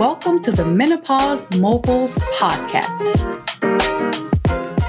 Welcome 0.00 0.40
to 0.44 0.50
the 0.50 0.64
Menopause 0.64 1.46
Moguls 1.58 2.16
Podcast, 2.32 3.18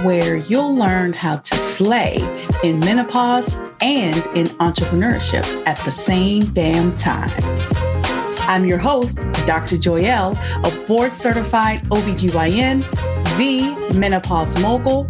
where 0.05 0.37
you'll 0.37 0.73
learn 0.73 1.12
how 1.12 1.35
to 1.35 1.53
slay 1.53 2.15
in 2.63 2.79
menopause 2.79 3.53
and 3.81 4.15
in 4.37 4.47
entrepreneurship 4.62 5.44
at 5.67 5.78
the 5.79 5.92
same 5.92 6.46
damn 6.53 6.96
time. 6.96 7.29
I'm 8.47 8.63
your 8.63 8.78
host, 8.78 9.29
Dr. 9.46 9.76
Joyelle, 9.76 10.37
a 10.63 10.87
board 10.87 11.12
certified 11.12 11.83
OBGYN, 11.89 12.89
the 13.37 13.99
menopause 13.99 14.57
mogul, 14.62 15.09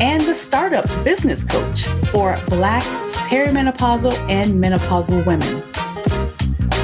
and 0.00 0.22
the 0.22 0.32
startup 0.32 0.86
business 1.04 1.44
coach 1.44 1.84
for 2.08 2.40
Black 2.48 2.82
perimenopausal 3.28 4.14
and 4.30 4.52
menopausal 4.52 5.26
women. 5.26 5.62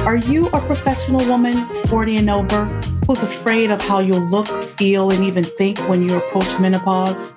Are 0.05 0.17
you 0.17 0.47
a 0.47 0.59
professional 0.61 1.25
woman, 1.27 1.67
40 1.85 2.17
and 2.17 2.29
over, 2.31 2.65
who's 3.05 3.21
afraid 3.21 3.69
of 3.69 3.79
how 3.79 3.99
you'll 3.99 4.27
look, 4.29 4.47
feel, 4.63 5.11
and 5.11 5.23
even 5.23 5.43
think 5.43 5.77
when 5.87 6.09
you 6.09 6.17
approach 6.17 6.59
menopause? 6.59 7.35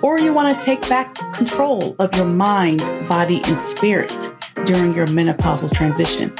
Or 0.00 0.20
you 0.20 0.32
want 0.32 0.56
to 0.56 0.64
take 0.64 0.80
back 0.88 1.16
control 1.34 1.96
of 1.98 2.14
your 2.14 2.26
mind, 2.26 2.78
body, 3.08 3.40
and 3.46 3.60
spirit 3.60 4.16
during 4.64 4.94
your 4.94 5.08
menopausal 5.08 5.72
transition? 5.72 6.32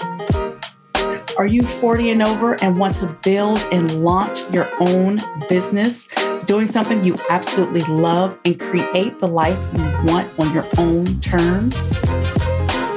Are 1.36 1.46
you 1.46 1.64
40 1.64 2.10
and 2.10 2.22
over 2.22 2.54
and 2.62 2.78
want 2.78 2.94
to 2.98 3.08
build 3.24 3.58
and 3.72 4.04
launch 4.04 4.48
your 4.52 4.70
own 4.80 5.20
business, 5.48 6.08
doing 6.44 6.68
something 6.68 7.02
you 7.02 7.16
absolutely 7.30 7.82
love 7.82 8.38
and 8.44 8.60
create 8.60 9.18
the 9.18 9.28
life 9.28 9.58
you 9.76 9.84
want 10.06 10.30
on 10.38 10.54
your 10.54 10.66
own 10.78 11.20
terms? 11.20 11.98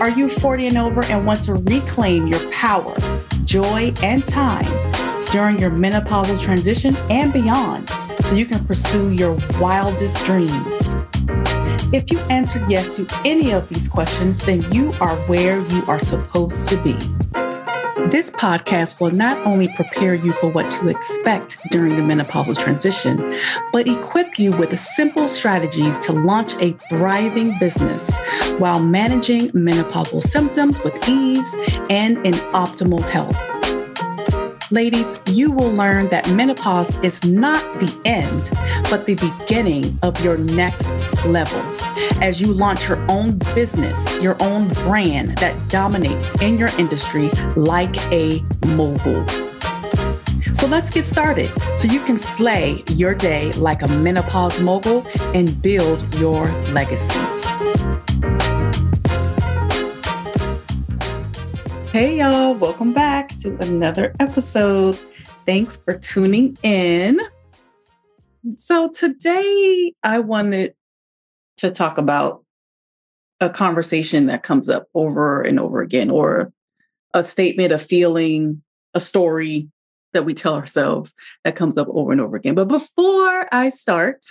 Are 0.05 0.11
you 0.11 0.29
40 0.29 0.67
and 0.67 0.77
over 0.77 1.03
and 1.05 1.25
want 1.25 1.43
to 1.45 1.55
reclaim 1.55 2.27
your 2.27 2.51
power, 2.51 2.93
joy, 3.43 3.91
and 4.03 4.23
time 4.23 4.63
during 5.31 5.57
your 5.57 5.71
menopausal 5.71 6.39
transition 6.39 6.95
and 7.09 7.33
beyond 7.33 7.89
so 8.19 8.35
you 8.35 8.45
can 8.45 8.63
pursue 8.67 9.13
your 9.13 9.35
wildest 9.59 10.23
dreams? 10.23 10.95
If 11.91 12.11
you 12.11 12.19
answered 12.29 12.69
yes 12.69 12.95
to 12.97 13.07
any 13.25 13.51
of 13.51 13.67
these 13.67 13.87
questions, 13.87 14.37
then 14.45 14.71
you 14.71 14.93
are 15.01 15.15
where 15.25 15.65
you 15.69 15.83
are 15.87 15.97
supposed 15.97 16.69
to 16.69 16.79
be. 16.83 16.95
This 17.95 18.29
podcast 18.29 18.99
will 18.99 19.11
not 19.11 19.37
only 19.47 19.69
prepare 19.69 20.15
you 20.15 20.33
for 20.33 20.49
what 20.49 20.69
to 20.71 20.89
expect 20.89 21.57
during 21.71 21.95
the 21.95 22.01
menopausal 22.01 22.57
transition, 22.57 23.33
but 23.71 23.87
equip 23.87 24.37
you 24.37 24.51
with 24.51 24.77
simple 24.77 25.29
strategies 25.29 25.97
to 25.99 26.11
launch 26.11 26.53
a 26.61 26.73
thriving 26.89 27.57
business 27.57 28.13
while 28.57 28.83
managing 28.83 29.47
menopausal 29.51 30.21
symptoms 30.21 30.83
with 30.83 30.93
ease 31.07 31.55
and 31.89 32.17
in 32.27 32.33
optimal 32.53 33.01
health. 33.01 33.54
Ladies, 34.71 35.21
you 35.27 35.51
will 35.51 35.71
learn 35.71 36.09
that 36.09 36.27
menopause 36.31 36.97
is 37.03 37.23
not 37.23 37.61
the 37.79 38.01
end, 38.03 38.49
but 38.89 39.05
the 39.05 39.13
beginning 39.13 39.99
of 40.01 40.19
your 40.25 40.39
next 40.39 40.91
level 41.23 41.61
as 42.19 42.41
you 42.41 42.51
launch 42.51 42.89
your 42.89 42.99
own 43.07 43.37
business, 43.53 44.19
your 44.21 44.41
own 44.41 44.67
brand 44.69 45.37
that 45.37 45.69
dominates 45.69 46.41
in 46.41 46.57
your 46.57 46.69
industry 46.79 47.29
like 47.55 47.95
a 48.11 48.41
mogul. 48.65 49.23
So 50.55 50.65
let's 50.65 50.89
get 50.89 51.05
started 51.05 51.51
so 51.77 51.87
you 51.87 51.99
can 51.99 52.17
slay 52.17 52.81
your 52.89 53.13
day 53.13 53.51
like 53.53 53.83
a 53.83 53.87
menopause 53.87 54.59
mogul 54.61 55.05
and 55.35 55.61
build 55.61 56.15
your 56.15 56.47
legacy. 56.71 57.34
Hey, 61.95 62.17
y'all, 62.17 62.53
welcome 62.53 62.91
back 62.91 63.29
to 63.39 63.57
another 63.61 64.13
episode. 64.19 64.99
Thanks 65.45 65.77
for 65.77 65.97
tuning 65.97 66.57
in. 66.61 67.21
So, 68.57 68.89
today 68.89 69.93
I 70.03 70.19
wanted 70.19 70.75
to 71.55 71.71
talk 71.71 71.97
about 71.97 72.43
a 73.39 73.49
conversation 73.49 74.25
that 74.25 74.43
comes 74.43 74.67
up 74.67 74.89
over 74.93 75.41
and 75.41 75.57
over 75.57 75.81
again, 75.81 76.09
or 76.09 76.51
a 77.13 77.23
statement, 77.23 77.71
a 77.71 77.79
feeling, 77.79 78.61
a 78.93 78.99
story 78.99 79.69
that 80.11 80.25
we 80.25 80.33
tell 80.33 80.55
ourselves 80.55 81.13
that 81.45 81.55
comes 81.55 81.77
up 81.77 81.87
over 81.89 82.11
and 82.11 82.19
over 82.19 82.35
again. 82.35 82.55
But 82.55 82.67
before 82.67 83.47
I 83.53 83.69
start, 83.69 84.25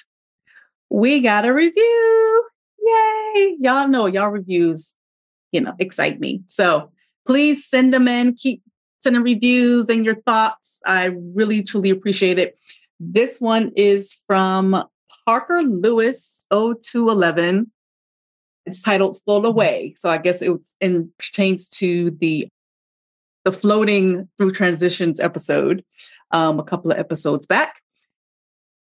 we 0.91 1.20
got 1.20 1.47
a 1.47 1.54
review. 1.54 2.44
Yay! 2.86 3.56
Y'all 3.58 3.88
know 3.88 4.04
y'all 4.04 4.28
reviews, 4.28 4.94
you 5.50 5.62
know, 5.62 5.72
excite 5.78 6.20
me. 6.20 6.42
So 6.47 6.91
please 7.26 7.66
send 7.66 7.92
them 7.94 8.08
in. 8.08 8.34
Keep 8.34 8.62
sending 9.02 9.22
reviews 9.22 9.88
and 9.88 10.04
your 10.04 10.16
thoughts. 10.22 10.80
I 10.86 11.14
really, 11.34 11.62
truly 11.62 11.90
appreciate 11.90 12.38
it. 12.38 12.58
This 13.00 13.40
one 13.40 13.72
is 13.76 14.14
from 14.26 14.84
Parker 15.26 15.62
Lewis 15.62 16.44
0211. 16.50 17.70
It's 18.66 18.82
titled 18.82 19.20
Float 19.24 19.44
Away. 19.44 19.94
So 19.96 20.08
I 20.08 20.18
guess 20.18 20.40
it 20.40 20.52
in 20.80 21.12
pertains 21.18 21.68
to 21.68 22.10
the 22.12 22.48
the 23.44 23.52
floating 23.52 24.26
through 24.38 24.52
transitions 24.52 25.20
episode 25.20 25.84
um, 26.30 26.58
a 26.58 26.64
couple 26.64 26.91
of 26.91 26.98
episodes 26.98 27.46
back. 27.46 27.80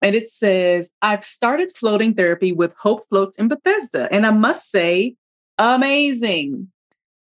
And 0.01 0.16
it 0.16 0.29
says, 0.29 0.91
I've 1.01 1.23
started 1.23 1.75
floating 1.75 2.13
therapy 2.13 2.51
with 2.51 2.73
Hope 2.79 3.07
Floats 3.09 3.38
in 3.38 3.47
Bethesda. 3.47 4.07
And 4.11 4.25
I 4.25 4.31
must 4.31 4.72
say, 4.72 5.16
amazing. 5.57 6.72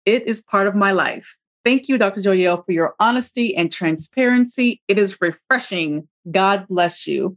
It 0.06 0.26
is 0.26 0.40
part 0.42 0.66
of 0.66 0.74
my 0.74 0.92
life. 0.92 1.34
Thank 1.64 1.88
you, 1.88 1.98
Dr. 1.98 2.22
Joyelle, 2.22 2.64
for 2.64 2.72
your 2.72 2.94
honesty 3.00 3.54
and 3.56 3.72
transparency. 3.72 4.80
It 4.86 4.98
is 4.98 5.20
refreshing. 5.20 6.06
God 6.30 6.66
bless 6.68 7.06
you. 7.06 7.36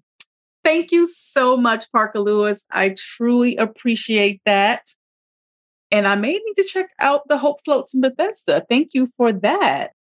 Thank 0.63 0.91
you 0.91 1.09
so 1.11 1.57
much, 1.57 1.91
Parker 1.91 2.19
Lewis. 2.19 2.65
I 2.69 2.93
truly 2.95 3.55
appreciate 3.57 4.41
that. 4.45 4.93
And 5.91 6.05
I 6.05 6.15
may 6.15 6.33
need 6.33 6.53
to 6.57 6.63
check 6.63 6.91
out 6.99 7.27
the 7.27 7.37
Hope 7.39 7.61
Floats 7.65 7.95
in 7.95 8.01
Bethesda. 8.01 8.63
Thank 8.69 8.91
you 8.93 9.11
for 9.17 9.31
that. 9.31 9.93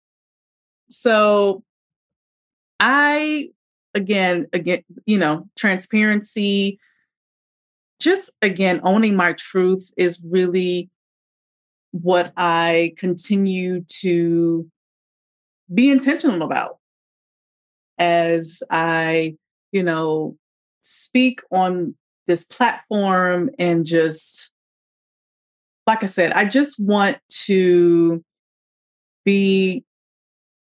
So 0.91 1.63
I 2.81 3.51
again, 3.95 4.47
again, 4.53 4.83
you 5.07 5.19
know, 5.19 5.49
transparency, 5.57 6.79
just 8.01 8.31
again, 8.43 8.81
owning 8.83 9.17
my 9.17 9.33
truth 9.35 9.91
is 9.97 10.21
really 10.29 10.91
what 11.93 12.33
I 12.37 12.95
continue 12.97 13.83
to 14.01 14.71
be 15.73 15.91
intentional 15.91 16.43
about 16.43 16.79
as 17.99 18.63
I, 18.71 19.37
you 19.73 19.83
know, 19.83 20.37
speak 20.83 21.41
on 21.51 21.95
this 22.27 22.45
platform 22.45 23.51
and 23.59 23.85
just, 23.85 24.53
like 25.87 26.03
I 26.03 26.07
said, 26.07 26.33
I 26.33 26.45
just 26.45 26.79
want 26.79 27.19
to 27.47 28.23
be 29.25 29.85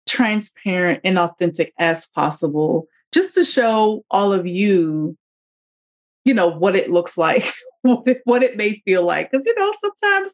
transparent 0.06 1.00
and 1.04 1.18
authentic 1.18 1.72
as 1.78 2.06
possible, 2.06 2.86
just 3.12 3.34
to 3.34 3.44
show 3.44 4.04
all 4.10 4.32
of 4.32 4.46
you, 4.46 5.16
you 6.24 6.34
know, 6.34 6.48
what 6.48 6.76
it 6.76 6.90
looks 6.90 7.18
like, 7.18 7.52
what 7.82 8.06
it, 8.06 8.20
what 8.24 8.42
it 8.42 8.56
may 8.56 8.82
feel 8.84 9.04
like. 9.04 9.30
Because, 9.30 9.46
you 9.46 9.54
know, 9.56 9.72
sometimes 9.80 10.30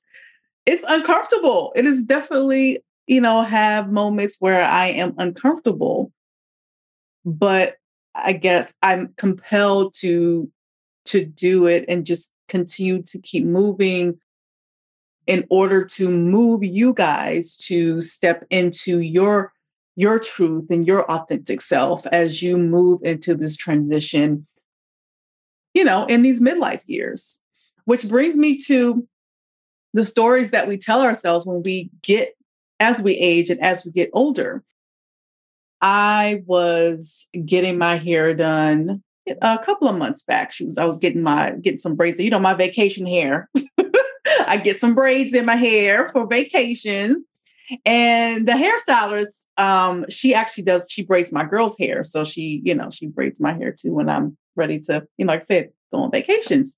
it's 0.66 0.84
uncomfortable. 0.88 1.72
It 1.74 1.84
is 1.84 2.04
definitely, 2.04 2.82
you 3.06 3.20
know, 3.20 3.42
have 3.42 3.90
moments 3.90 4.36
where 4.38 4.62
I 4.62 4.86
am 4.88 5.14
uncomfortable. 5.18 6.12
But 7.24 7.76
I 8.14 8.32
guess 8.32 8.72
I'm 8.82 9.14
compelled 9.16 9.94
to 10.00 10.50
to 11.04 11.24
do 11.24 11.66
it 11.66 11.84
and 11.88 12.06
just 12.06 12.32
continue 12.48 13.02
to 13.02 13.18
keep 13.18 13.44
moving 13.44 14.18
in 15.26 15.44
order 15.50 15.84
to 15.84 16.10
move 16.10 16.62
you 16.62 16.92
guys 16.92 17.56
to 17.56 18.02
step 18.02 18.44
into 18.50 19.00
your 19.00 19.52
your 19.96 20.18
truth 20.18 20.66
and 20.70 20.86
your 20.86 21.10
authentic 21.10 21.60
self 21.60 22.06
as 22.06 22.42
you 22.42 22.56
move 22.56 23.00
into 23.02 23.34
this 23.34 23.56
transition 23.56 24.46
you 25.74 25.84
know 25.84 26.04
in 26.06 26.22
these 26.22 26.40
midlife 26.40 26.82
years 26.86 27.40
which 27.84 28.08
brings 28.08 28.36
me 28.36 28.58
to 28.58 29.06
the 29.92 30.04
stories 30.04 30.50
that 30.50 30.68
we 30.68 30.76
tell 30.76 31.02
ourselves 31.02 31.46
when 31.46 31.62
we 31.62 31.90
get 32.02 32.34
as 32.80 33.00
we 33.00 33.14
age 33.14 33.50
and 33.50 33.60
as 33.60 33.84
we 33.84 33.92
get 33.92 34.10
older 34.12 34.64
I 35.82 36.42
was 36.46 37.26
getting 37.44 37.76
my 37.76 37.96
hair 37.96 38.34
done 38.34 39.02
a 39.26 39.58
couple 39.58 39.88
of 39.88 39.96
months 39.96 40.22
back. 40.22 40.52
She 40.52 40.64
was, 40.64 40.78
I 40.78 40.84
was 40.84 40.96
getting 40.96 41.22
my 41.22 41.52
getting 41.60 41.78
some 41.78 41.96
braids. 41.96 42.20
You 42.20 42.30
know, 42.30 42.38
my 42.38 42.54
vacation 42.54 43.04
hair. 43.04 43.50
I 44.46 44.56
get 44.56 44.78
some 44.78 44.94
braids 44.94 45.34
in 45.34 45.44
my 45.44 45.56
hair 45.56 46.08
for 46.10 46.26
vacation. 46.26 47.24
And 47.84 48.46
the 48.46 48.52
hairstylist, 48.52 49.46
um, 49.56 50.04
she 50.08 50.34
actually 50.34 50.64
does, 50.64 50.86
she 50.88 51.02
braids 51.02 51.32
my 51.32 51.44
girl's 51.44 51.76
hair. 51.78 52.04
So 52.04 52.24
she, 52.24 52.60
you 52.64 52.74
know, 52.74 52.90
she 52.90 53.06
braids 53.06 53.40
my 53.40 53.54
hair 53.54 53.72
too 53.72 53.92
when 53.94 54.08
I'm 54.08 54.36
ready 54.56 54.78
to, 54.80 55.06
you 55.16 55.24
know, 55.24 55.32
like 55.32 55.42
I 55.42 55.44
said, 55.44 55.70
go 55.92 56.02
on 56.02 56.10
vacations. 56.10 56.76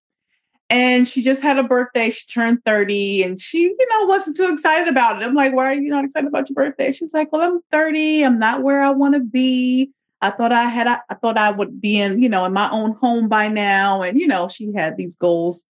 And 0.71 1.07
she 1.07 1.23
just 1.23 1.43
had 1.43 1.59
a 1.59 1.63
birthday. 1.63 2.11
She 2.11 2.27
turned 2.27 2.65
30 2.65 3.23
and 3.23 3.41
she, 3.41 3.63
you 3.63 3.89
know, 3.91 4.07
wasn't 4.07 4.37
too 4.37 4.51
excited 4.51 4.89
about 4.89 5.21
it. 5.21 5.25
I'm 5.25 5.35
like, 5.35 5.55
why 5.55 5.67
are 5.67 5.81
you 5.81 5.91
not 5.91 6.05
excited 6.05 6.27
about 6.27 6.49
your 6.49 6.55
birthday? 6.55 6.91
She's 6.91 7.13
like, 7.13 7.31
well, 7.33 7.43
I'm 7.43 7.61
30. 7.71 8.25
I'm 8.25 8.39
not 8.39 8.63
where 8.63 8.83
I 8.83 8.91
want 8.91 9.15
to 9.15 9.21
be. 9.21 9.91
I 10.23 10.31
thought 10.31 10.53
I 10.53 10.65
had, 10.65 10.87
I, 10.87 11.01
I 11.11 11.15
thought 11.17 11.37
I 11.37 11.51
would 11.51 11.81
be 11.81 12.01
in, 12.01 12.23
you 12.23 12.31
know, 12.31 12.47
in 12.47 12.55
my 12.55 12.71
own 12.71 12.93
home 12.93 13.29
by 13.29 13.49
now. 13.49 14.01
And, 14.01 14.19
you 14.19 14.27
know, 14.27 14.49
she 14.49 14.73
had 14.75 14.97
these 14.97 15.17
goals, 15.17 15.67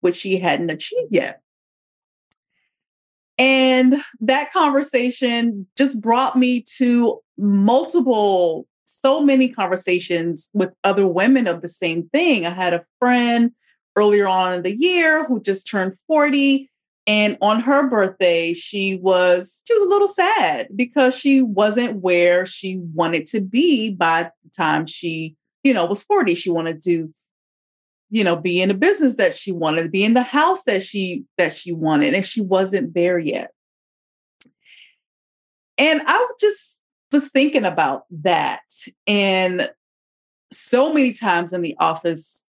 which 0.00 0.16
she 0.16 0.38
hadn't 0.38 0.70
achieved 0.70 1.10
yet. 1.10 1.42
And 3.38 4.02
that 4.20 4.52
conversation 4.52 5.66
just 5.76 6.00
brought 6.00 6.36
me 6.36 6.64
to 6.78 7.20
multiple, 7.36 8.66
so 8.86 9.20
many 9.20 9.48
conversations 9.48 10.48
with 10.54 10.72
other 10.82 11.06
women 11.06 11.46
of 11.46 11.60
the 11.60 11.68
same 11.68 12.08
thing. 12.08 12.46
I 12.46 12.50
had 12.50 12.74
a 12.74 12.84
friend 12.98 13.52
earlier 13.98 14.28
on 14.28 14.52
in 14.54 14.62
the 14.62 14.76
year 14.76 15.26
who 15.26 15.40
just 15.40 15.68
turned 15.68 15.96
40. 16.06 16.70
And 17.06 17.38
on 17.40 17.60
her 17.60 17.88
birthday, 17.88 18.52
she 18.52 18.96
was 18.96 19.62
she 19.66 19.74
was 19.74 19.82
a 19.82 19.88
little 19.88 20.08
sad 20.08 20.68
because 20.76 21.14
she 21.16 21.42
wasn't 21.42 22.02
where 22.02 22.44
she 22.44 22.78
wanted 22.94 23.26
to 23.28 23.40
be 23.40 23.94
by 23.94 24.24
the 24.44 24.50
time 24.50 24.86
she, 24.86 25.34
you 25.64 25.72
know, 25.72 25.86
was 25.86 26.02
40. 26.02 26.34
She 26.34 26.50
wanted 26.50 26.82
to 26.84 27.12
you 28.10 28.24
know 28.24 28.36
be 28.36 28.60
in 28.60 28.68
the 28.68 28.74
business 28.74 29.16
that 29.16 29.34
she 29.34 29.52
wanted 29.52 29.82
to 29.82 29.88
be 29.88 30.04
in 30.04 30.14
the 30.14 30.22
house 30.22 30.62
that 30.64 30.82
she 30.82 31.24
that 31.36 31.52
she 31.52 31.72
wanted 31.72 32.14
and 32.14 32.24
she 32.24 32.40
wasn't 32.40 32.94
there 32.94 33.18
yet 33.18 33.52
and 35.76 36.00
i 36.06 36.28
just 36.40 36.80
was 37.12 37.28
thinking 37.28 37.64
about 37.64 38.04
that 38.10 38.62
and 39.06 39.70
so 40.50 40.92
many 40.92 41.12
times 41.12 41.52
in 41.52 41.60
the 41.60 41.76
office 41.78 42.44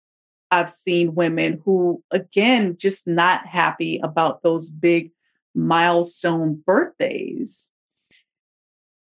i've 0.54 0.70
seen 0.70 1.14
women 1.14 1.60
who 1.64 2.02
again 2.10 2.76
just 2.78 3.06
not 3.06 3.46
happy 3.46 4.00
about 4.02 4.42
those 4.42 4.70
big 4.70 5.10
milestone 5.54 6.62
birthdays 6.66 7.70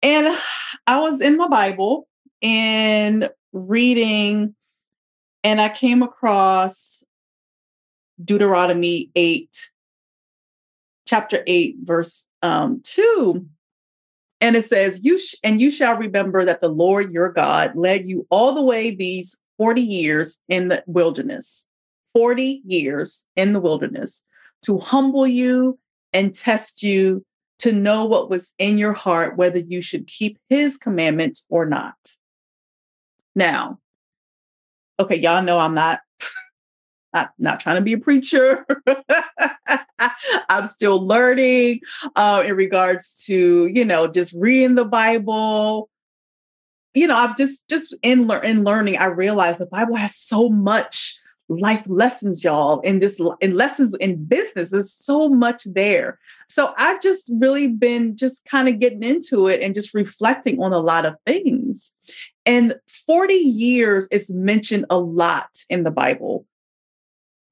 and 0.02 0.38
i 0.88 1.00
was 1.00 1.22
in 1.22 1.38
my 1.38 1.48
bible 1.48 2.08
and 2.42 3.30
reading 3.54 4.56
and 5.44 5.60
I 5.60 5.70
came 5.70 6.02
across 6.02 7.04
Deuteronomy 8.24 9.10
8, 9.16 9.50
chapter 11.06 11.44
8, 11.46 11.78
verse 11.84 12.30
um, 12.42 12.82
2. 12.84 13.46
And 14.40 14.56
it 14.56 14.66
says, 14.66 15.00
"You 15.04 15.20
sh- 15.20 15.36
and 15.44 15.60
you 15.60 15.72
shall 15.72 15.96
remember 15.96 16.44
that 16.44 16.62
the 16.62 16.70
Lord 16.70 17.14
your 17.14 17.30
God 17.30 17.76
led 17.76 18.10
you 18.10 18.28
all 18.30 18.54
the 18.54 18.62
way 18.62 18.94
these 18.94 19.38
40 19.58 19.82
years 19.82 20.40
in 20.50 20.68
the 20.68 20.84
wilderness, 20.88 21.68
40 22.14 22.62
years 22.66 23.26
in 23.36 23.54
the 23.54 23.60
wilderness 23.60 24.24
to 24.64 24.80
humble 24.80 25.28
you 25.28 25.80
and 26.14 26.34
test 26.34 26.84
you 26.84 27.26
to 27.60 27.72
know 27.72 28.06
what 28.06 28.30
was 28.30 28.54
in 28.58 28.78
your 28.78 28.94
heart, 28.94 29.38
whether 29.38 29.60
you 29.60 29.82
should 29.82 30.08
keep 30.08 30.38
his 30.50 30.78
commandments 30.78 31.46
or 31.50 31.66
not. 31.66 31.96
Now, 33.36 33.80
okay, 35.00 35.16
y'all 35.16 35.44
know 35.44 35.60
I'm 35.60 35.74
not 35.74 36.02
not, 37.14 37.32
not 37.38 37.60
trying 37.60 37.76
to 37.76 37.82
be 37.82 37.94
a 37.94 37.98
preacher. 38.00 38.66
I'm 40.50 40.68
still 40.68 41.06
learning 41.06 41.82
uh, 42.16 42.44
in 42.46 42.56
regards 42.56 43.24
to, 43.26 43.68
you 43.68 43.86
know, 43.86 44.08
just 44.08 44.34
reading 44.34 44.76
the 44.76 44.86
Bible. 44.86 45.90
You 46.94 47.08
know, 47.08 47.16
I've 47.16 47.38
just 47.38 47.68
just 47.70 47.96
in, 48.04 48.28
lear- 48.28 48.44
in 48.44 48.64
learning, 48.64 48.98
I 48.98 49.06
realized 49.06 49.60
the 49.60 49.66
Bible 49.66 49.96
has 49.96 50.16
so 50.16 50.50
much 50.50 51.20
life 51.50 51.84
lessons, 51.88 52.44
y'all, 52.44 52.80
in 52.82 53.00
this 53.00 53.20
in 53.42 53.56
lessons 53.56 53.96
in 53.96 54.24
business. 54.26 54.70
There's 54.70 54.94
so 54.94 55.30
much 55.30 55.64
there. 55.66 56.20
So 56.48 56.74
I've 56.78 57.02
just 57.02 57.32
really 57.36 57.68
been 57.68 58.16
just 58.16 58.44
kind 58.46 58.68
of 58.68 58.80
getting 58.80 59.04
into 59.04 59.48
it 59.48 59.62
and 59.62 59.76
just 59.76 59.94
reflecting 59.94 60.62
on 60.62 60.74
a 60.74 60.80
lot 60.80 61.06
of 61.06 61.16
things. 61.26 61.92
And 62.46 62.76
40 63.08 63.34
years 63.34 64.08
is 64.12 64.30
mentioned 64.30 64.86
a 64.90 65.00
lot 65.00 65.50
in 65.70 65.84
the 65.84 65.92
Bible. 65.92 66.46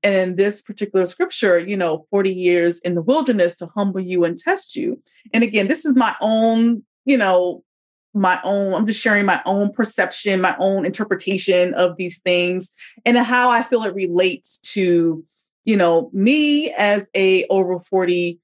And 0.03 0.15
in 0.15 0.35
this 0.35 0.61
particular 0.61 1.05
scripture, 1.05 1.59
you 1.59 1.77
know, 1.77 2.07
40 2.09 2.33
years 2.33 2.79
in 2.79 2.95
the 2.95 3.03
wilderness 3.03 3.55
to 3.57 3.67
humble 3.67 3.99
you 3.99 4.23
and 4.23 4.38
test 4.38 4.75
you. 4.75 5.01
And 5.31 5.43
again, 5.43 5.67
this 5.67 5.85
is 5.85 5.95
my 5.95 6.15
own, 6.21 6.83
you 7.05 7.17
know, 7.17 7.63
my 8.13 8.39
own, 8.43 8.73
I'm 8.73 8.85
just 8.85 8.99
sharing 8.99 9.25
my 9.25 9.41
own 9.45 9.71
perception, 9.71 10.41
my 10.41 10.55
own 10.59 10.85
interpretation 10.85 11.73
of 11.73 11.95
these 11.97 12.19
things 12.19 12.71
and 13.05 13.17
how 13.17 13.49
I 13.49 13.63
feel 13.63 13.83
it 13.83 13.93
relates 13.93 14.57
to, 14.73 15.23
you 15.65 15.77
know, 15.77 16.09
me 16.13 16.73
as 16.73 17.07
a 17.15 17.45
over 17.45 17.79
40 17.79 18.39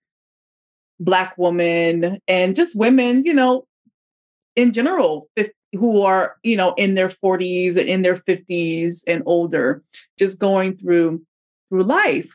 black 0.99 1.37
woman 1.37 2.19
and 2.27 2.55
just 2.55 2.77
women, 2.77 3.25
you 3.25 3.33
know, 3.33 3.67
in 4.55 4.71
general, 4.71 5.29
who 5.73 6.01
are, 6.01 6.37
you 6.43 6.55
know, 6.55 6.73
in 6.75 6.95
their 6.95 7.09
40s 7.09 7.77
and 7.77 7.89
in 7.89 8.01
their 8.01 8.17
50s 8.17 9.01
and 9.05 9.21
older, 9.25 9.83
just 10.17 10.39
going 10.39 10.77
through 10.77 11.21
through 11.69 11.83
life. 11.83 12.33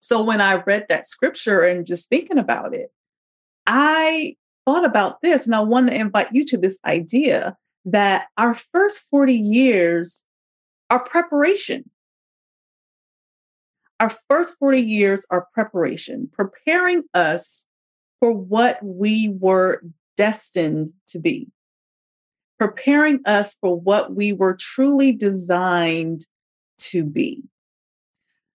So 0.00 0.22
when 0.22 0.40
I 0.40 0.56
read 0.56 0.86
that 0.88 1.06
scripture 1.06 1.62
and 1.62 1.86
just 1.86 2.10
thinking 2.10 2.38
about 2.38 2.74
it, 2.74 2.92
I 3.66 4.36
thought 4.66 4.84
about 4.84 5.20
this 5.22 5.46
and 5.46 5.54
I 5.54 5.60
want 5.60 5.88
to 5.88 5.94
invite 5.94 6.32
you 6.32 6.44
to 6.46 6.56
this 6.56 6.78
idea 6.84 7.56
that 7.86 8.26
our 8.36 8.54
first 8.72 9.04
40 9.10 9.34
years 9.34 10.24
are 10.90 11.04
preparation. 11.04 11.90
Our 14.00 14.12
first 14.28 14.58
40 14.58 14.80
years 14.80 15.26
are 15.30 15.48
preparation, 15.54 16.28
preparing 16.32 17.04
us 17.14 17.66
for 18.20 18.32
what 18.32 18.78
we 18.82 19.34
were 19.38 19.82
destined 20.16 20.92
to 21.08 21.18
be 21.18 21.48
preparing 22.58 23.20
us 23.26 23.54
for 23.60 23.78
what 23.78 24.14
we 24.14 24.32
were 24.32 24.56
truly 24.56 25.12
designed 25.12 26.26
to 26.78 27.04
be. 27.04 27.42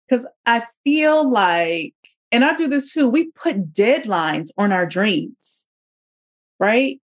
Because 0.07 0.27
I 0.45 0.65
feel 0.83 1.29
like, 1.29 1.95
and 2.31 2.45
I 2.45 2.55
do 2.55 2.67
this 2.67 2.93
too, 2.93 3.09
we 3.09 3.31
put 3.31 3.73
deadlines 3.73 4.49
on 4.57 4.71
our 4.71 4.85
dreams, 4.85 5.64
right? 6.59 6.99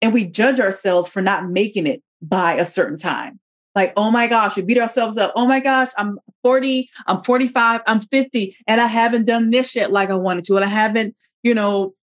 And 0.00 0.12
we 0.12 0.24
judge 0.24 0.60
ourselves 0.60 1.08
for 1.08 1.22
not 1.22 1.48
making 1.48 1.86
it 1.86 2.02
by 2.22 2.54
a 2.54 2.66
certain 2.66 2.98
time. 2.98 3.40
Like, 3.74 3.92
oh 3.96 4.10
my 4.10 4.26
gosh, 4.26 4.56
we 4.56 4.62
beat 4.62 4.78
ourselves 4.78 5.16
up. 5.16 5.32
Oh 5.36 5.46
my 5.46 5.60
gosh, 5.60 5.90
I'm 5.96 6.18
40, 6.42 6.88
I'm 7.06 7.22
45, 7.22 7.82
I'm 7.86 8.00
50, 8.00 8.56
and 8.66 8.80
I 8.80 8.86
haven't 8.86 9.24
done 9.24 9.50
this 9.50 9.74
yet 9.74 9.92
like 9.92 10.10
I 10.10 10.14
wanted 10.14 10.44
to. 10.46 10.56
And 10.56 10.64
I 10.64 10.68
haven't, 10.68 11.14
you 11.42 11.54
know, 11.54 11.94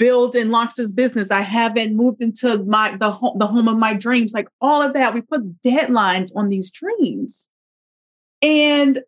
built 0.00 0.34
and 0.34 0.50
launched 0.50 0.78
this 0.78 0.92
business. 0.92 1.30
I 1.30 1.42
haven't 1.42 1.94
moved 1.94 2.22
into 2.22 2.64
my 2.64 2.96
the 2.96 3.10
home 3.12 3.38
the 3.38 3.46
home 3.46 3.68
of 3.68 3.78
my 3.78 3.94
dreams. 3.94 4.32
Like 4.32 4.48
all 4.60 4.82
of 4.82 4.94
that, 4.94 5.14
we 5.14 5.20
put 5.20 5.62
deadlines 5.62 6.30
on 6.34 6.48
these 6.48 6.70
dreams, 6.70 7.48
and 8.42 8.98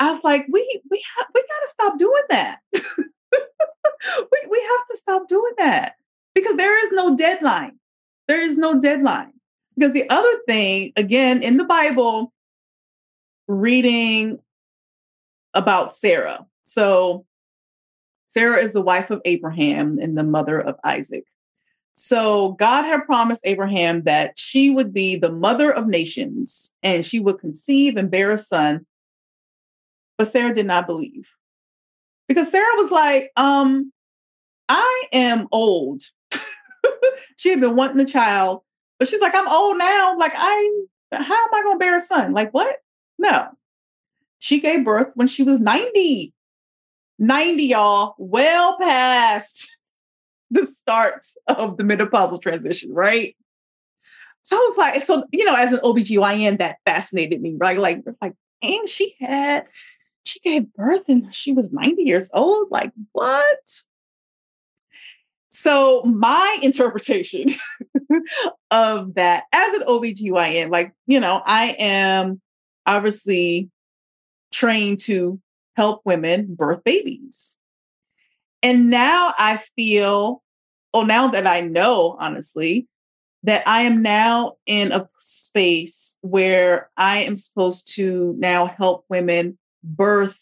I 0.00 0.10
was 0.12 0.20
like, 0.24 0.46
we 0.50 0.80
we 0.90 1.04
ha- 1.14 1.28
we 1.34 1.42
got 1.42 1.60
to 1.62 1.68
stop 1.68 1.98
doing 1.98 2.22
that. 2.30 2.58
we 3.32 4.38
we 4.50 4.60
have 4.60 4.86
to 4.90 4.96
stop 4.96 5.28
doing 5.28 5.52
that 5.58 5.94
because 6.34 6.56
there 6.56 6.86
is 6.86 6.92
no 6.92 7.16
deadline. 7.16 7.78
There 8.26 8.40
is 8.40 8.56
no 8.56 8.80
deadline. 8.80 9.32
Because 9.76 9.92
the 9.92 10.08
other 10.10 10.38
thing, 10.46 10.92
again, 10.96 11.42
in 11.42 11.56
the 11.56 11.64
Bible, 11.64 12.32
reading 13.46 14.38
about 15.54 15.94
Sarah. 15.94 16.44
So 16.64 17.24
Sarah 18.28 18.58
is 18.58 18.72
the 18.72 18.82
wife 18.82 19.10
of 19.10 19.22
Abraham 19.24 19.98
and 19.98 20.16
the 20.16 20.24
mother 20.24 20.60
of 20.60 20.76
Isaac. 20.84 21.24
So 21.94 22.52
God 22.52 22.82
had 22.84 23.06
promised 23.06 23.40
Abraham 23.44 24.02
that 24.02 24.38
she 24.38 24.70
would 24.70 24.92
be 24.92 25.16
the 25.16 25.32
mother 25.32 25.72
of 25.72 25.88
nations 25.88 26.72
and 26.82 27.04
she 27.04 27.18
would 27.18 27.40
conceive 27.40 27.96
and 27.96 28.10
bear 28.10 28.30
a 28.30 28.38
son. 28.38 28.86
But 30.16 30.30
Sarah 30.30 30.54
did 30.54 30.66
not 30.66 30.86
believe. 30.86 31.28
Because 32.28 32.50
Sarah 32.50 32.76
was 32.76 32.90
like, 32.90 33.30
um, 33.36 33.92
I 34.68 35.04
am 35.12 35.48
old. 35.50 36.02
she 37.36 37.50
had 37.50 37.60
been 37.60 37.74
wanting 37.74 38.00
a 38.00 38.04
child, 38.04 38.62
but 38.98 39.08
she's 39.08 39.20
like, 39.20 39.34
I'm 39.34 39.48
old 39.48 39.78
now. 39.78 40.16
Like, 40.16 40.32
I 40.34 40.82
how 41.12 41.22
am 41.22 41.54
I 41.54 41.62
gonna 41.64 41.78
bear 41.78 41.96
a 41.96 42.00
son? 42.00 42.32
Like, 42.32 42.52
what? 42.52 42.76
No. 43.18 43.48
She 44.38 44.60
gave 44.60 44.84
birth 44.84 45.08
when 45.14 45.26
she 45.26 45.42
was 45.42 45.58
90. 45.58 46.32
90, 47.18 47.62
y'all, 47.64 48.14
well 48.18 48.78
past 48.78 49.76
the 50.50 50.66
start 50.66 51.26
of 51.48 51.76
the 51.76 51.82
menopausal 51.82 52.40
transition, 52.40 52.92
right? 52.92 53.36
So 54.42 54.56
I 54.56 54.66
was 54.68 54.78
like, 54.78 55.04
so, 55.04 55.24
you 55.32 55.44
know, 55.44 55.54
as 55.54 55.72
an 55.72 55.80
OBGYN, 55.80 56.58
that 56.58 56.76
fascinated 56.86 57.42
me, 57.42 57.54
right? 57.58 57.76
Like, 57.76 58.02
like, 58.22 58.34
and 58.62 58.88
she 58.88 59.14
had, 59.20 59.66
she 60.28 60.40
gave 60.40 60.72
birth 60.74 61.04
and 61.08 61.34
she 61.34 61.52
was 61.52 61.72
90 61.72 62.02
years 62.02 62.28
old. 62.34 62.70
Like, 62.70 62.92
what? 63.12 63.58
So 65.50 66.02
my 66.04 66.58
interpretation 66.62 67.46
of 68.70 69.14
that 69.14 69.44
as 69.52 69.74
an 69.74 69.82
OBGYN, 69.82 70.70
like, 70.70 70.92
you 71.06 71.18
know, 71.18 71.40
I 71.44 71.74
am 71.78 72.40
obviously 72.86 73.70
trained 74.52 75.00
to 75.00 75.40
help 75.76 76.02
women 76.04 76.54
birth 76.54 76.84
babies. 76.84 77.56
And 78.62 78.90
now 78.90 79.32
I 79.38 79.62
feel, 79.76 80.42
oh, 80.92 81.04
now 81.04 81.28
that 81.28 81.46
I 81.46 81.62
know, 81.62 82.16
honestly, 82.20 82.86
that 83.44 83.66
I 83.66 83.82
am 83.82 84.02
now 84.02 84.56
in 84.66 84.92
a 84.92 85.08
space 85.20 86.18
where 86.20 86.90
I 86.96 87.18
am 87.18 87.38
supposed 87.38 87.94
to 87.94 88.34
now 88.38 88.66
help 88.66 89.04
women 89.08 89.56
birth 89.82 90.40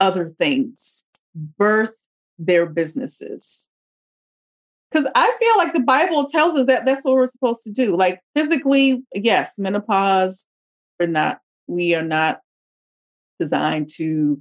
other 0.00 0.34
things, 0.38 1.04
birth 1.34 1.92
their 2.38 2.66
businesses. 2.66 3.68
Because 4.90 5.10
I 5.14 5.36
feel 5.40 5.56
like 5.56 5.72
the 5.72 5.80
Bible 5.80 6.26
tells 6.28 6.54
us 6.54 6.66
that 6.66 6.84
that's 6.84 7.04
what 7.04 7.14
we're 7.14 7.26
supposed 7.26 7.62
to 7.64 7.72
do. 7.72 7.96
Like 7.96 8.20
physically, 8.36 9.02
yes, 9.12 9.58
menopause, 9.58 10.46
we're 11.00 11.06
not, 11.06 11.40
we 11.66 11.94
are 11.94 12.02
not 12.02 12.40
designed 13.40 13.88
to 13.96 14.40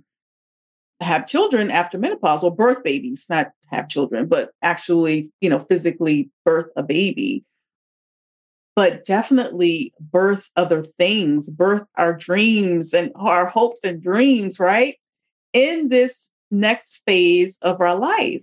have 1.02 1.28
children 1.28 1.72
after 1.72 1.98
menopause 1.98 2.44
or 2.44 2.56
birth 2.56 2.84
babies, 2.84 3.26
not 3.30 3.52
have 3.68 3.90
children, 3.90 4.28
but 4.28 4.52
actually, 4.62 5.32
you 5.42 5.50
know, 5.50 5.60
physically 5.60 6.30
birth 6.46 6.68
a 6.76 6.84
baby. 6.84 7.44
But 8.76 9.06
definitely 9.06 9.94
birth 10.00 10.50
other 10.56 10.84
things, 10.84 11.50
birth 11.50 11.84
our 11.96 12.16
dreams 12.16 12.94
and 12.94 13.12
our 13.16 13.46
hopes 13.46 13.84
and 13.84 14.02
dreams, 14.02 14.60
right? 14.60 14.96
In 15.54 15.90
this 15.90 16.32
next 16.50 17.04
phase 17.06 17.58
of 17.62 17.80
our 17.82 17.96
life. 17.96 18.42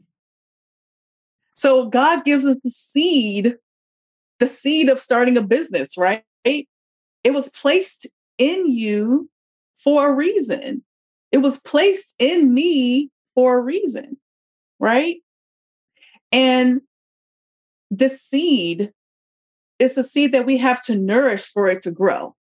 So 1.54 1.86
God 1.86 2.24
gives 2.24 2.44
us 2.44 2.56
the 2.62 2.70
seed, 2.70 3.56
the 4.38 4.48
seed 4.48 4.88
of 4.88 5.00
starting 5.00 5.36
a 5.36 5.42
business, 5.42 5.98
right? 5.98 6.22
It 6.44 6.66
was 7.26 7.50
placed 7.50 8.06
in 8.38 8.70
you 8.70 9.28
for 9.82 10.10
a 10.10 10.14
reason. 10.14 10.82
It 11.32 11.38
was 11.38 11.58
placed 11.58 12.14
in 12.18 12.54
me 12.54 13.10
for 13.34 13.58
a 13.58 13.62
reason, 13.62 14.16
right? 14.78 15.16
And 16.32 16.80
the 17.90 18.08
seed 18.08 18.92
is 19.80 19.96
a 19.96 20.04
seed 20.04 20.32
that 20.32 20.46
we 20.46 20.56
have 20.58 20.80
to 20.82 20.96
nourish 20.96 21.46
for 21.46 21.68
it 21.68 21.82
to 21.82 21.90
grow. 21.90 22.34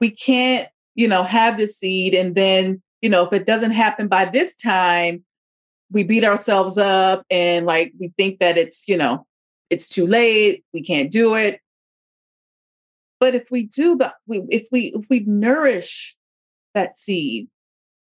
We 0.00 0.10
can't, 0.10 0.68
you 0.94 1.08
know, 1.08 1.22
have 1.22 1.58
the 1.58 1.66
seed 1.66 2.14
and 2.14 2.34
then, 2.34 2.82
you 3.00 3.10
know, 3.10 3.26
if 3.26 3.32
it 3.32 3.46
doesn't 3.46 3.72
happen 3.72 4.08
by 4.08 4.26
this 4.26 4.54
time, 4.56 5.24
we 5.90 6.04
beat 6.04 6.24
ourselves 6.24 6.78
up 6.78 7.24
and 7.30 7.66
like 7.66 7.92
we 7.98 8.12
think 8.16 8.38
that 8.38 8.56
it's, 8.56 8.88
you 8.88 8.96
know, 8.96 9.26
it's 9.68 9.88
too 9.88 10.06
late, 10.06 10.64
we 10.72 10.82
can't 10.82 11.10
do 11.10 11.34
it. 11.34 11.60
But 13.20 13.34
if 13.34 13.50
we 13.50 13.64
do 13.64 13.96
the 13.96 14.12
if 14.28 14.66
we 14.72 14.92
if 14.94 15.04
we 15.08 15.20
nourish 15.20 16.16
that 16.74 16.98
seed 16.98 17.48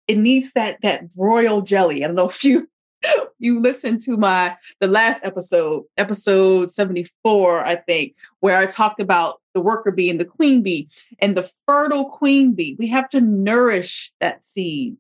it 0.08 0.18
needs 0.18 0.52
that 0.54 0.78
that 0.82 1.04
royal 1.16 1.62
jelly. 1.62 2.04
I 2.04 2.08
don't 2.08 2.16
know 2.16 2.30
if 2.30 2.44
you 2.44 2.68
you 3.40 3.60
listened 3.60 4.02
to 4.02 4.18
my 4.18 4.58
the 4.80 4.88
last 4.88 5.22
episode, 5.24 5.84
episode 5.98 6.72
74, 6.72 7.66
I 7.66 7.76
think, 7.76 8.16
where 8.40 8.58
I 8.58 8.66
talked 8.66 9.02
about 9.02 9.42
the 9.54 9.62
worker 9.62 9.92
bee 9.92 10.10
and 10.10 10.20
the 10.20 10.26
queen 10.26 10.62
bee 10.62 10.90
and 11.20 11.36
the 11.36 11.50
fertile 11.68 12.10
queen 12.10 12.54
bee. 12.54 12.76
We 12.80 12.88
have 12.88 13.10
to 13.10 13.22
nourish 13.22 14.12
that 14.20 14.46
seed, 14.46 14.98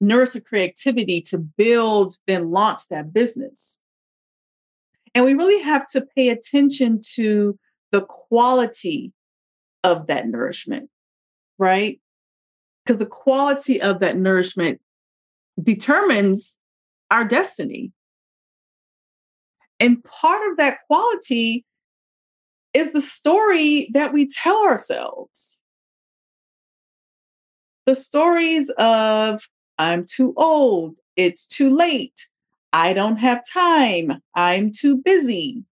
nourish 0.00 0.30
the 0.30 0.40
creativity 0.40 1.20
to 1.22 1.38
build, 1.38 2.16
then 2.26 2.50
launch 2.50 2.88
that 2.88 3.12
business. 3.12 3.78
And 5.14 5.24
we 5.24 5.34
really 5.34 5.62
have 5.62 5.86
to 5.88 6.06
pay 6.16 6.30
attention 6.30 7.00
to 7.14 7.58
the 7.92 8.02
quality 8.02 9.12
of 9.84 10.08
that 10.08 10.26
nourishment, 10.26 10.90
right? 11.58 12.00
because 12.84 12.98
the 12.98 13.06
quality 13.06 13.80
of 13.80 14.00
that 14.00 14.16
nourishment 14.16 14.80
determines 15.62 16.58
our 17.10 17.24
destiny. 17.24 17.92
And 19.80 20.02
part 20.04 20.50
of 20.50 20.56
that 20.56 20.78
quality 20.86 21.64
is 22.72 22.92
the 22.92 23.00
story 23.00 23.88
that 23.94 24.12
we 24.12 24.28
tell 24.28 24.64
ourselves. 24.64 25.60
The 27.86 27.96
stories 27.96 28.70
of, 28.78 29.46
I'm 29.78 30.06
too 30.06 30.32
old, 30.36 30.96
it's 31.16 31.46
too 31.46 31.74
late, 31.74 32.28
I 32.72 32.92
don't 32.92 33.16
have 33.16 33.42
time, 33.52 34.22
I'm 34.34 34.72
too 34.72 34.96
busy. 34.96 35.64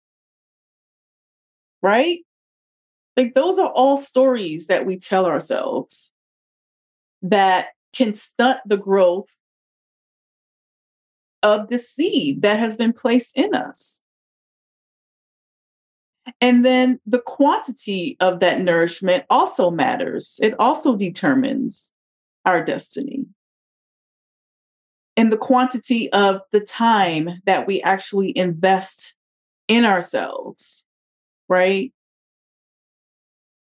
Right? 1.83 2.21
Like, 3.17 3.35
those 3.35 3.59
are 3.59 3.71
all 3.71 3.97
stories 3.97 4.67
that 4.69 4.87
we 4.87 4.99
tell 4.99 5.27
ourselves 5.27 6.13
that 7.23 7.69
can 7.93 8.15
stunt 8.15 8.61
the 8.67 8.77
growth 8.77 9.29
of 11.43 11.69
the 11.69 11.79
seed 11.79 12.43
that 12.43 12.59
has 12.59 12.77
been 12.77 12.93
placed 12.93 13.37
in 13.37 13.55
us. 13.55 14.01
And 16.41 16.65
then 16.65 17.01
the 17.05 17.21
quantity 17.21 18.17
of 18.21 18.41
that 18.41 18.61
nourishment 18.61 19.25
also 19.29 19.71
matters. 19.71 20.39
It 20.41 20.55
also 20.59 20.97
determines 20.97 21.93
our 22.45 22.65
destiny. 22.65 23.27
And 25.17 25.31
the 25.31 25.37
quantity 25.37 26.11
of 26.13 26.41
the 26.53 26.61
time 26.61 27.43
that 27.45 27.67
we 27.67 27.83
actually 27.83 28.37
invest 28.37 29.15
in 29.69 29.85
ourselves, 29.85 30.85
right? 31.49 31.93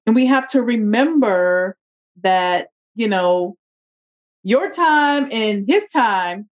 And 0.06 0.16
we 0.16 0.26
have 0.26 0.48
to 0.50 0.62
remember 0.62 1.78
that 2.24 2.70
you 2.98 3.08
know, 3.08 3.56
your 4.44 4.72
time 4.72 5.30
and 5.32 5.66
his 5.68 5.88
time 5.90 6.50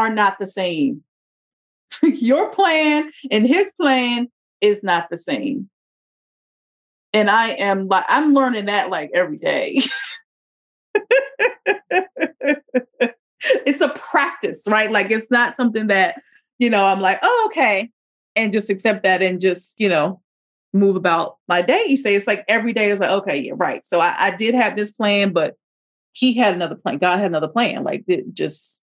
are 0.00 0.12
not 0.12 0.38
the 0.38 0.46
same. 0.46 1.02
your 2.02 2.50
plan 2.52 3.10
and 3.30 3.46
his 3.46 3.70
plan 3.80 4.28
is 4.60 4.82
not 4.82 5.10
the 5.10 5.18
same. 5.18 5.68
And 7.12 7.28
I 7.28 7.50
am 7.50 7.88
like, 7.88 8.04
I'm 8.08 8.34
learning 8.34 8.66
that 8.66 8.88
like 8.88 9.10
every 9.12 9.36
day. 9.36 9.82
it's 13.66 13.80
a 13.80 13.88
practice, 13.88 14.62
right? 14.68 14.90
Like 14.90 15.10
it's 15.10 15.30
not 15.30 15.56
something 15.56 15.88
that, 15.88 16.22
you 16.58 16.70
know, 16.70 16.86
I'm 16.86 17.00
like, 17.00 17.18
oh, 17.22 17.44
okay. 17.50 17.90
And 18.36 18.52
just 18.52 18.70
accept 18.70 19.02
that 19.02 19.22
and 19.22 19.40
just, 19.40 19.74
you 19.78 19.88
know, 19.88 20.20
move 20.72 20.94
about 20.94 21.38
my 21.48 21.62
day. 21.62 21.84
You 21.88 21.96
say 21.96 22.14
it's 22.14 22.28
like 22.28 22.44
every 22.46 22.72
day 22.72 22.90
is 22.90 23.00
like, 23.00 23.10
okay, 23.10 23.38
yeah, 23.38 23.54
right. 23.56 23.84
So 23.84 24.00
I, 24.00 24.14
I 24.16 24.30
did 24.30 24.54
have 24.54 24.76
this 24.76 24.92
plan, 24.92 25.32
but 25.32 25.56
he 26.12 26.32
had 26.34 26.54
another 26.54 26.76
plan. 26.76 26.98
God 26.98 27.18
had 27.18 27.26
another 27.26 27.48
plan. 27.48 27.82
Like 27.82 28.04
it 28.06 28.32
just, 28.32 28.80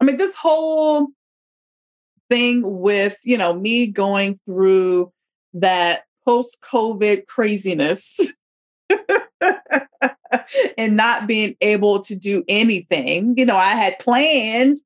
I 0.00 0.04
mean, 0.04 0.16
this 0.16 0.34
whole 0.34 1.08
thing 2.30 2.62
with, 2.80 3.16
you 3.22 3.38
know, 3.38 3.54
me 3.54 3.86
going 3.86 4.38
through 4.44 5.12
that 5.54 6.04
post 6.26 6.58
COVID 6.62 7.26
craziness 7.26 8.20
and 10.78 10.96
not 10.96 11.26
being 11.26 11.56
able 11.60 12.00
to 12.00 12.14
do 12.14 12.44
anything. 12.48 13.34
You 13.36 13.46
know, 13.46 13.56
I 13.56 13.74
had 13.74 13.98
planned 13.98 14.78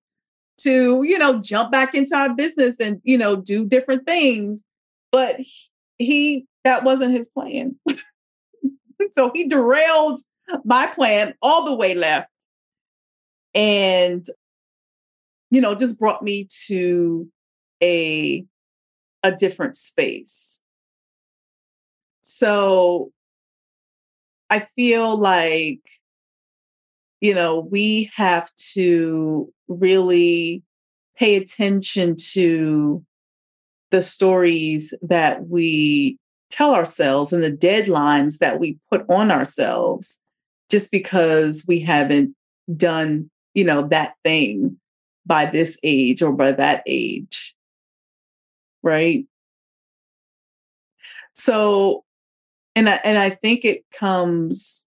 to, 0.60 1.02
you 1.02 1.18
know, 1.18 1.40
jump 1.40 1.72
back 1.72 1.94
into 1.94 2.16
our 2.16 2.34
business 2.34 2.76
and, 2.78 3.00
you 3.02 3.18
know, 3.18 3.36
do 3.36 3.66
different 3.66 4.06
things. 4.06 4.62
But 5.10 5.36
he, 5.98 6.46
that 6.64 6.84
wasn't 6.84 7.16
his 7.16 7.28
plan. 7.28 7.76
so 9.12 9.30
he 9.34 9.48
derailed 9.48 10.20
my 10.64 10.86
plan 10.86 11.34
all 11.42 11.64
the 11.64 11.74
way 11.74 11.94
left 11.94 12.30
and 13.54 14.24
you 15.52 15.60
know 15.60 15.74
just 15.74 15.98
brought 15.98 16.22
me 16.22 16.48
to 16.66 17.28
a 17.82 18.44
a 19.22 19.30
different 19.30 19.76
space. 19.76 20.58
So 22.22 23.12
i 24.50 24.66
feel 24.76 25.16
like 25.16 25.80
you 27.20 27.34
know 27.34 27.60
we 27.70 28.10
have 28.14 28.48
to 28.74 29.52
really 29.68 30.62
pay 31.16 31.36
attention 31.36 32.16
to 32.16 33.04
the 33.90 34.02
stories 34.02 34.94
that 35.02 35.48
we 35.48 36.18
tell 36.50 36.74
ourselves 36.74 37.32
and 37.32 37.42
the 37.42 37.52
deadlines 37.52 38.38
that 38.38 38.58
we 38.58 38.78
put 38.90 39.04
on 39.10 39.30
ourselves 39.30 40.18
just 40.70 40.90
because 40.90 41.64
we 41.68 41.78
haven't 41.78 42.34
done, 42.76 43.30
you 43.54 43.64
know, 43.64 43.82
that 43.82 44.14
thing 44.24 44.78
by 45.26 45.46
this 45.46 45.78
age 45.82 46.22
or 46.22 46.32
by 46.32 46.52
that 46.52 46.82
age. 46.86 47.54
Right? 48.82 49.26
So 51.34 52.04
and 52.74 52.88
I, 52.88 53.00
and 53.04 53.18
I 53.18 53.30
think 53.30 53.64
it 53.64 53.84
comes 53.92 54.86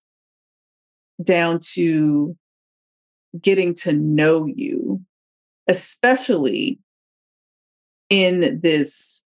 down 1.23 1.59
to 1.73 2.35
getting 3.39 3.75
to 3.75 3.93
know 3.93 4.45
you, 4.45 5.01
especially 5.67 6.79
in 8.09 8.59
this 8.61 9.23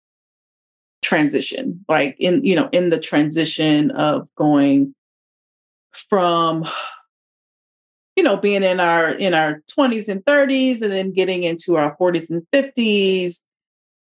transition, 1.02 1.84
like 1.88 2.16
in, 2.18 2.44
you 2.44 2.56
know, 2.56 2.68
in 2.72 2.90
the 2.90 3.00
transition 3.00 3.90
of 3.92 4.28
going 4.36 4.94
from 5.92 6.66
you 8.16 8.22
know, 8.22 8.36
being 8.36 8.62
in 8.62 8.80
our 8.80 9.10
in 9.10 9.34
our 9.34 9.62
20s 9.76 10.08
and 10.08 10.24
30s 10.24 10.80
and 10.80 10.90
then 10.90 11.12
getting 11.12 11.42
into 11.44 11.76
our 11.76 11.96
40s 11.98 12.30
and 12.30 12.46
50s, 12.52 13.40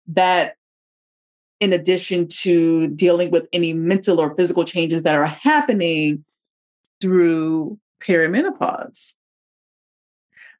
that 0.06 0.54
in 1.60 1.72
addition 1.72 2.28
to 2.28 2.88
dealing 2.88 3.30
with 3.30 3.48
any 3.52 3.72
mental 3.72 4.20
or 4.20 4.34
physical 4.36 4.64
changes 4.64 5.02
that 5.02 5.16
are 5.16 5.26
happening 5.26 6.24
through 7.00 7.78
perimenopause. 8.00 9.14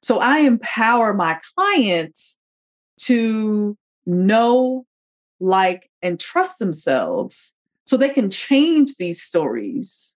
So 0.01 0.19
I 0.19 0.39
empower 0.39 1.13
my 1.13 1.39
clients 1.55 2.37
to 3.01 3.77
know, 4.05 4.85
like, 5.39 5.89
and 6.01 6.19
trust 6.19 6.59
themselves 6.59 7.53
so 7.85 7.97
they 7.97 8.09
can 8.09 8.29
change 8.29 8.95
these 8.95 9.21
stories 9.21 10.13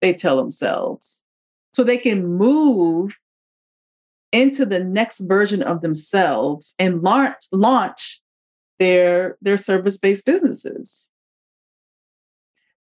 they 0.00 0.14
tell 0.14 0.36
themselves 0.36 1.22
so 1.72 1.84
they 1.84 1.98
can 1.98 2.26
move 2.26 3.16
into 4.32 4.64
the 4.64 4.82
next 4.82 5.18
version 5.20 5.62
of 5.62 5.80
themselves 5.80 6.74
and 6.78 7.02
launch 7.02 7.36
launch 7.52 8.20
their 8.78 9.36
their 9.42 9.56
service-based 9.56 10.24
businesses. 10.24 11.10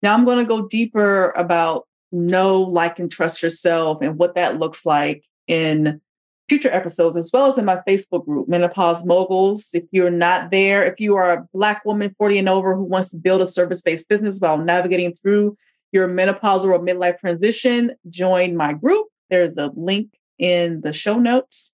Now 0.02 0.14
I'm 0.14 0.24
going 0.24 0.38
to 0.38 0.44
go 0.44 0.68
deeper 0.68 1.30
about 1.30 1.88
know, 2.12 2.62
like, 2.62 2.98
and 2.98 3.10
trust 3.10 3.42
yourself 3.42 3.98
and 4.00 4.18
what 4.18 4.34
that 4.34 4.58
looks 4.58 4.86
like 4.86 5.24
in 5.46 6.00
future 6.48 6.70
episodes, 6.72 7.16
as 7.16 7.30
well 7.32 7.50
as 7.50 7.58
in 7.58 7.64
my 7.64 7.82
Facebook 7.86 8.24
group, 8.24 8.48
Menopause 8.48 9.04
Moguls. 9.04 9.68
If 9.74 9.84
you're 9.90 10.10
not 10.10 10.50
there, 10.50 10.84
if 10.84 10.98
you 10.98 11.16
are 11.16 11.32
a 11.32 11.48
Black 11.52 11.84
woman 11.84 12.14
40 12.16 12.38
and 12.38 12.48
over 12.48 12.74
who 12.74 12.84
wants 12.84 13.10
to 13.10 13.16
build 13.16 13.42
a 13.42 13.46
service 13.46 13.82
based 13.82 14.08
business 14.08 14.38
while 14.38 14.56
navigating 14.58 15.14
through 15.20 15.56
your 15.92 16.08
menopausal 16.08 16.66
or 16.66 16.78
midlife 16.78 17.18
transition, 17.18 17.92
join 18.10 18.56
my 18.56 18.72
group. 18.72 19.06
There's 19.30 19.56
a 19.56 19.72
link 19.74 20.10
in 20.38 20.80
the 20.82 20.92
show 20.92 21.18
notes. 21.18 21.72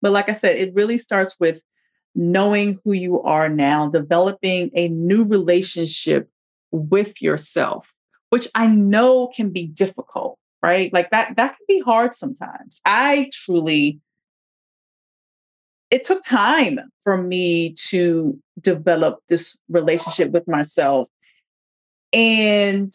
But 0.00 0.12
like 0.12 0.28
I 0.28 0.34
said, 0.34 0.58
it 0.58 0.74
really 0.74 0.98
starts 0.98 1.36
with 1.40 1.60
knowing 2.14 2.78
who 2.84 2.92
you 2.92 3.22
are 3.22 3.48
now, 3.48 3.88
developing 3.88 4.70
a 4.74 4.88
new 4.88 5.24
relationship 5.24 6.28
with 6.70 7.20
yourself, 7.22 7.92
which 8.30 8.48
I 8.54 8.66
know 8.66 9.28
can 9.28 9.50
be 9.50 9.66
difficult, 9.66 10.38
right? 10.62 10.92
Like 10.92 11.10
that 11.10 11.36
that 11.36 11.56
can 11.56 11.64
be 11.66 11.80
hard 11.80 12.14
sometimes. 12.14 12.80
I 12.84 13.30
truly 13.32 14.00
it 15.90 16.04
took 16.04 16.22
time 16.22 16.78
for 17.02 17.22
me 17.22 17.74
to 17.88 18.38
develop 18.60 19.20
this 19.28 19.56
relationship 19.70 20.30
with 20.32 20.46
myself 20.46 21.08
and 22.12 22.92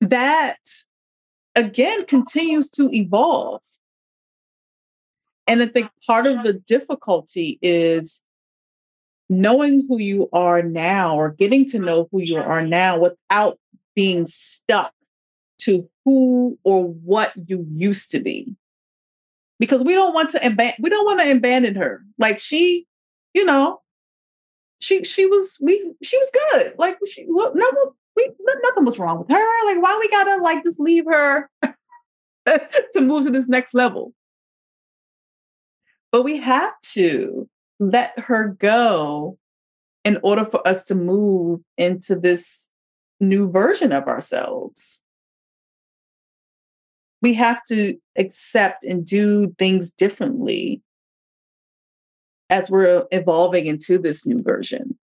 that 0.00 0.58
again 1.54 2.06
continues 2.06 2.70
to 2.70 2.88
evolve. 2.92 3.60
And 5.46 5.62
I 5.62 5.66
think 5.66 5.90
part 6.06 6.26
of 6.26 6.44
the 6.44 6.52
difficulty 6.52 7.58
is 7.62 8.22
knowing 9.28 9.86
who 9.88 9.98
you 9.98 10.28
are 10.32 10.62
now 10.62 11.16
or 11.16 11.30
getting 11.30 11.66
to 11.66 11.78
know 11.78 12.08
who 12.10 12.20
you 12.20 12.36
are 12.36 12.62
now 12.62 12.98
without 12.98 13.58
being 13.94 14.26
stuck 14.26 14.92
to 15.58 15.88
who 16.04 16.58
or 16.64 16.86
what 16.86 17.32
you 17.48 17.66
used 17.74 18.10
to 18.12 18.20
be. 18.20 18.54
Because 19.58 19.82
we 19.82 19.94
don't 19.94 20.14
want 20.14 20.30
to 20.30 20.46
abandon 20.46 20.76
we 20.80 20.88
don't 20.88 21.04
want 21.04 21.20
to 21.20 21.32
abandon 21.32 21.74
her. 21.74 22.04
Like 22.18 22.38
she, 22.38 22.86
you 23.34 23.44
know, 23.44 23.80
she 24.80 25.02
she 25.02 25.26
was 25.26 25.58
we 25.60 25.92
she 26.02 26.16
was 26.16 26.30
good. 26.52 26.74
Like 26.78 26.96
she 27.06 27.26
well 27.28 27.52
no 27.56 27.94
we 28.18 28.30
nothing 28.62 28.84
was 28.84 28.98
wrong 28.98 29.18
with 29.20 29.30
her. 29.30 29.66
Like, 29.66 29.82
why 29.82 29.96
we 29.98 30.08
gotta 30.08 30.42
like 30.42 30.64
just 30.64 30.80
leave 30.80 31.04
her 31.06 31.48
to 31.62 33.00
move 33.00 33.24
to 33.24 33.30
this 33.30 33.48
next 33.48 33.74
level? 33.74 34.12
But 36.10 36.22
we 36.22 36.38
have 36.38 36.72
to 36.94 37.48
let 37.80 38.18
her 38.18 38.56
go 38.58 39.38
in 40.04 40.18
order 40.22 40.44
for 40.44 40.66
us 40.66 40.82
to 40.84 40.94
move 40.94 41.60
into 41.76 42.18
this 42.18 42.68
new 43.20 43.50
version 43.50 43.92
of 43.92 44.04
ourselves. 44.04 45.02
We 47.20 47.34
have 47.34 47.62
to 47.68 47.98
accept 48.16 48.84
and 48.84 49.04
do 49.04 49.54
things 49.58 49.90
differently 49.90 50.82
as 52.48 52.70
we're 52.70 53.04
evolving 53.10 53.66
into 53.66 53.98
this 53.98 54.24
new 54.24 54.42
version. 54.42 54.96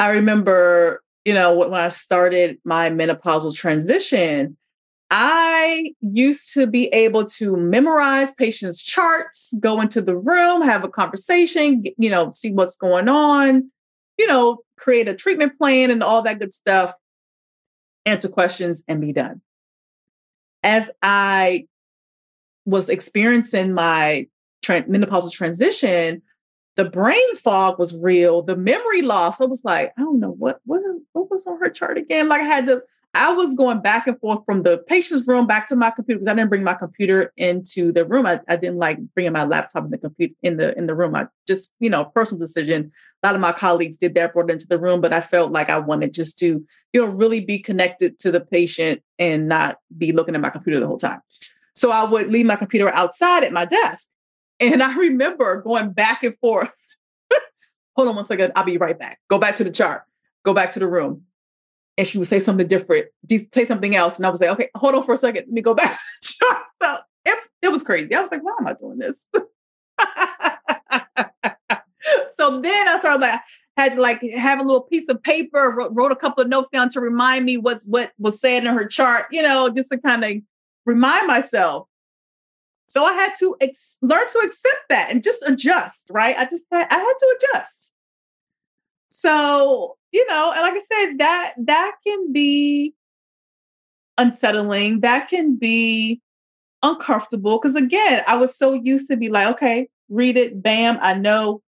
I 0.00 0.08
remember, 0.12 1.02
you 1.26 1.34
know, 1.34 1.54
when 1.54 1.74
I 1.74 1.90
started 1.90 2.58
my 2.64 2.88
menopausal 2.88 3.54
transition, 3.54 4.56
I 5.10 5.92
used 6.00 6.54
to 6.54 6.66
be 6.66 6.86
able 6.88 7.26
to 7.26 7.54
memorize 7.54 8.32
patients' 8.38 8.82
charts, 8.82 9.52
go 9.60 9.78
into 9.80 10.00
the 10.00 10.16
room, 10.16 10.62
have 10.62 10.84
a 10.84 10.88
conversation, 10.88 11.84
you 11.98 12.08
know, 12.08 12.32
see 12.34 12.50
what's 12.50 12.76
going 12.76 13.10
on, 13.10 13.70
you 14.18 14.26
know, 14.26 14.60
create 14.78 15.06
a 15.06 15.14
treatment 15.14 15.58
plan 15.58 15.90
and 15.90 16.02
all 16.02 16.22
that 16.22 16.38
good 16.38 16.54
stuff, 16.54 16.94
answer 18.06 18.28
questions, 18.28 18.82
and 18.88 19.02
be 19.02 19.12
done. 19.12 19.42
As 20.62 20.90
I 21.02 21.66
was 22.64 22.88
experiencing 22.88 23.74
my 23.74 24.28
tra- 24.62 24.84
menopausal 24.84 25.32
transition, 25.32 26.22
the 26.80 26.88
brain 26.88 27.36
fog 27.36 27.78
was 27.78 27.94
real. 27.94 28.40
The 28.40 28.56
memory 28.56 29.02
loss, 29.02 29.38
I 29.38 29.44
was 29.44 29.62
like, 29.64 29.92
I 29.98 30.00
don't 30.00 30.18
know 30.18 30.30
what 30.30 30.60
what 30.64 30.80
what 31.12 31.30
was 31.30 31.46
on 31.46 31.58
her 31.60 31.68
chart 31.68 31.98
again. 31.98 32.26
Like 32.26 32.40
I 32.40 32.44
had 32.44 32.66
to, 32.68 32.82
I 33.12 33.34
was 33.34 33.54
going 33.54 33.82
back 33.82 34.06
and 34.06 34.18
forth 34.18 34.46
from 34.46 34.62
the 34.62 34.78
patient's 34.78 35.28
room 35.28 35.46
back 35.46 35.68
to 35.68 35.76
my 35.76 35.90
computer 35.90 36.20
because 36.20 36.32
I 36.32 36.34
didn't 36.34 36.48
bring 36.48 36.64
my 36.64 36.72
computer 36.72 37.34
into 37.36 37.92
the 37.92 38.06
room. 38.06 38.24
I, 38.24 38.40
I 38.48 38.56
didn't 38.56 38.78
like 38.78 38.98
bringing 39.12 39.34
my 39.34 39.44
laptop 39.44 39.84
in 39.84 39.90
the 39.90 39.98
computer 39.98 40.32
in 40.42 40.56
the 40.56 40.74
in 40.78 40.86
the 40.86 40.94
room. 40.94 41.14
I 41.14 41.26
just, 41.46 41.70
you 41.80 41.90
know, 41.90 42.06
personal 42.06 42.40
decision. 42.40 42.90
A 43.22 43.26
lot 43.26 43.34
of 43.34 43.42
my 43.42 43.52
colleagues 43.52 43.98
did 43.98 44.14
that, 44.14 44.32
brought 44.32 44.48
it 44.48 44.54
into 44.54 44.66
the 44.66 44.78
room, 44.78 45.02
but 45.02 45.12
I 45.12 45.20
felt 45.20 45.52
like 45.52 45.68
I 45.68 45.78
wanted 45.78 46.14
just 46.14 46.38
to, 46.38 46.64
you 46.94 47.06
know, 47.06 47.08
really 47.08 47.44
be 47.44 47.58
connected 47.58 48.18
to 48.20 48.30
the 48.30 48.40
patient 48.40 49.02
and 49.18 49.48
not 49.48 49.76
be 49.98 50.12
looking 50.12 50.34
at 50.34 50.40
my 50.40 50.48
computer 50.48 50.80
the 50.80 50.86
whole 50.86 50.96
time. 50.96 51.20
So 51.74 51.90
I 51.90 52.04
would 52.04 52.32
leave 52.32 52.46
my 52.46 52.56
computer 52.56 52.88
outside 52.88 53.44
at 53.44 53.52
my 53.52 53.66
desk 53.66 54.08
and 54.60 54.82
I 54.82 54.94
remember 54.94 55.62
going 55.62 55.92
back 55.92 56.22
and 56.22 56.36
forth. 56.38 56.70
Hold 57.96 58.08
on 58.08 58.16
one 58.16 58.24
second. 58.24 58.52
I'll 58.54 58.64
be 58.64 58.76
right 58.76 58.98
back. 58.98 59.18
Go 59.28 59.38
back 59.38 59.56
to 59.56 59.64
the 59.64 59.70
chart. 59.70 60.02
Go 60.44 60.54
back 60.54 60.70
to 60.72 60.78
the 60.78 60.86
room. 60.86 61.22
And 61.98 62.06
she 62.06 62.18
would 62.18 62.28
say 62.28 62.40
something 62.40 62.66
different, 62.66 63.08
say 63.52 63.66
something 63.66 63.96
else. 63.96 64.16
And 64.16 64.24
I 64.24 64.30
would 64.30 64.38
say, 64.38 64.48
okay, 64.50 64.68
hold 64.74 64.94
on 64.94 65.04
for 65.04 65.14
a 65.14 65.16
second. 65.16 65.46
Let 65.46 65.52
me 65.52 65.60
go 65.60 65.74
back. 65.74 65.98
so 66.22 66.46
it, 67.24 67.38
it 67.62 67.72
was 67.72 67.82
crazy. 67.82 68.14
I 68.14 68.20
was 68.22 68.30
like, 68.30 68.42
why 68.42 68.54
am 68.58 68.66
I 68.66 68.74
doing 68.74 68.98
this? 68.98 69.26
so 72.34 72.60
then 72.60 72.88
I 72.88 72.96
started 73.00 73.20
like, 73.20 73.40
had 73.76 73.94
to 73.94 74.00
like 74.00 74.22
have 74.22 74.60
a 74.60 74.62
little 74.62 74.82
piece 74.82 75.08
of 75.08 75.22
paper, 75.22 75.74
wrote, 75.76 75.92
wrote 75.94 76.12
a 76.12 76.16
couple 76.16 76.42
of 76.42 76.48
notes 76.48 76.68
down 76.72 76.90
to 76.90 77.00
remind 77.00 77.44
me 77.44 77.56
what's 77.56 77.84
what 77.84 78.12
was 78.18 78.40
said 78.40 78.64
in 78.64 78.74
her 78.74 78.86
chart, 78.86 79.26
you 79.30 79.42
know, 79.42 79.68
just 79.70 79.90
to 79.90 79.98
kind 79.98 80.24
of 80.24 80.32
remind 80.86 81.26
myself. 81.26 81.86
So 82.90 83.04
I 83.04 83.12
had 83.12 83.34
to 83.38 83.54
ex- 83.60 83.98
learn 84.02 84.26
to 84.32 84.38
accept 84.40 84.88
that 84.88 85.12
and 85.12 85.22
just 85.22 85.44
adjust, 85.46 86.08
right? 86.10 86.36
I 86.36 86.44
just 86.46 86.64
had, 86.72 86.88
I 86.90 86.98
had 86.98 87.14
to 87.20 87.36
adjust. 87.38 87.92
So, 89.10 89.96
you 90.10 90.26
know, 90.26 90.52
and 90.52 90.60
like 90.62 90.74
I 90.74 90.80
said, 90.80 91.18
that 91.18 91.54
that 91.66 91.92
can 92.04 92.32
be 92.32 92.92
unsettling. 94.18 95.02
That 95.02 95.28
can 95.28 95.54
be 95.54 96.20
uncomfortable 96.82 97.60
because 97.60 97.76
again, 97.76 98.24
I 98.26 98.36
was 98.36 98.58
so 98.58 98.72
used 98.72 99.08
to 99.08 99.16
be 99.16 99.28
like, 99.28 99.46
okay, 99.52 99.88
read 100.08 100.36
it, 100.36 100.60
bam, 100.60 100.98
I 101.00 101.14
know, 101.14 101.62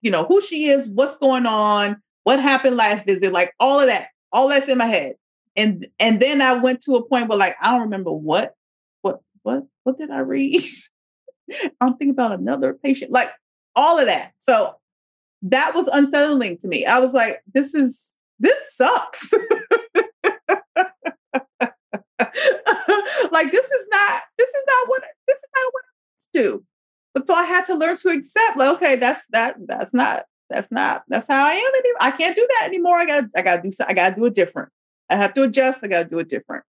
you 0.00 0.10
know, 0.10 0.24
who 0.24 0.40
she 0.40 0.68
is, 0.68 0.88
what's 0.88 1.18
going 1.18 1.44
on, 1.44 2.00
what 2.24 2.40
happened 2.40 2.76
last 2.76 3.04
visit, 3.04 3.30
like 3.30 3.52
all 3.60 3.78
of 3.78 3.88
that, 3.88 4.08
all 4.32 4.48
that's 4.48 4.68
in 4.68 4.78
my 4.78 4.86
head. 4.86 5.16
And 5.54 5.86
and 5.98 6.18
then 6.18 6.40
I 6.40 6.54
went 6.54 6.80
to 6.84 6.96
a 6.96 7.06
point 7.06 7.28
where 7.28 7.36
like 7.36 7.56
I 7.60 7.72
don't 7.72 7.82
remember 7.82 8.10
what 8.10 8.54
what 9.42 9.64
what 9.84 9.98
did 9.98 10.10
I 10.10 10.18
read? 10.20 10.64
I'm 11.80 11.96
thinking 11.96 12.10
about 12.10 12.38
another 12.38 12.74
patient, 12.74 13.10
like 13.10 13.30
all 13.74 13.98
of 13.98 14.06
that. 14.06 14.32
So 14.40 14.76
that 15.42 15.74
was 15.74 15.88
unsettling 15.88 16.58
to 16.58 16.68
me. 16.68 16.86
I 16.86 16.98
was 16.98 17.12
like, 17.12 17.42
this 17.52 17.74
is 17.74 18.10
this 18.38 18.58
sucks. 18.74 19.32
like 23.32 23.50
this 23.50 23.64
is 23.64 23.86
not 23.90 24.22
this 24.38 24.48
is 24.48 24.64
not 24.66 24.88
what 24.88 25.02
this 25.26 25.36
is 25.36 25.50
not 25.54 25.72
what 25.72 25.84
I 25.84 26.26
do. 26.32 26.64
But 27.14 27.26
so 27.26 27.34
I 27.34 27.44
had 27.44 27.66
to 27.66 27.74
learn 27.74 27.96
to 27.96 28.08
accept, 28.08 28.56
like, 28.56 28.76
okay, 28.76 28.96
that's 28.96 29.22
that 29.30 29.56
that's 29.66 29.92
not 29.92 30.24
that's 30.48 30.70
not 30.70 31.04
that's 31.08 31.26
how 31.28 31.44
I 31.44 31.52
am 31.52 31.74
anymore. 31.74 31.98
I 32.00 32.10
can't 32.12 32.36
do 32.36 32.46
that 32.58 32.68
anymore. 32.68 32.98
I 32.98 33.04
got 33.04 33.24
I 33.36 33.42
got 33.42 33.62
to 33.62 33.70
do 33.70 33.84
I 33.86 33.94
got 33.94 34.10
to 34.10 34.16
do 34.16 34.24
it 34.26 34.34
different. 34.34 34.70
I 35.10 35.16
have 35.16 35.32
to 35.34 35.42
adjust. 35.42 35.80
I 35.82 35.88
got 35.88 36.04
to 36.04 36.08
do 36.08 36.18
it 36.18 36.28
different. 36.28 36.64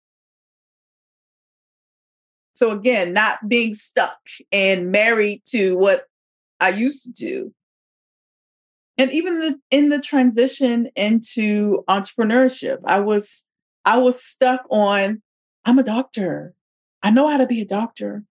So 2.60 2.72
again, 2.72 3.14
not 3.14 3.48
being 3.48 3.72
stuck 3.72 4.20
and 4.52 4.92
married 4.92 5.40
to 5.46 5.78
what 5.78 6.04
I 6.60 6.68
used 6.68 7.04
to 7.04 7.10
do. 7.10 7.54
And 8.98 9.10
even 9.12 9.38
the, 9.38 9.58
in 9.70 9.88
the 9.88 9.98
transition 9.98 10.90
into 10.94 11.82
entrepreneurship, 11.88 12.80
I 12.84 13.00
was 13.00 13.46
I 13.86 13.96
was 13.96 14.22
stuck 14.22 14.66
on 14.68 15.22
I'm 15.64 15.78
a 15.78 15.82
doctor. 15.82 16.52
I 17.02 17.10
know 17.10 17.28
how 17.30 17.38
to 17.38 17.46
be 17.46 17.62
a 17.62 17.64
doctor. 17.64 18.24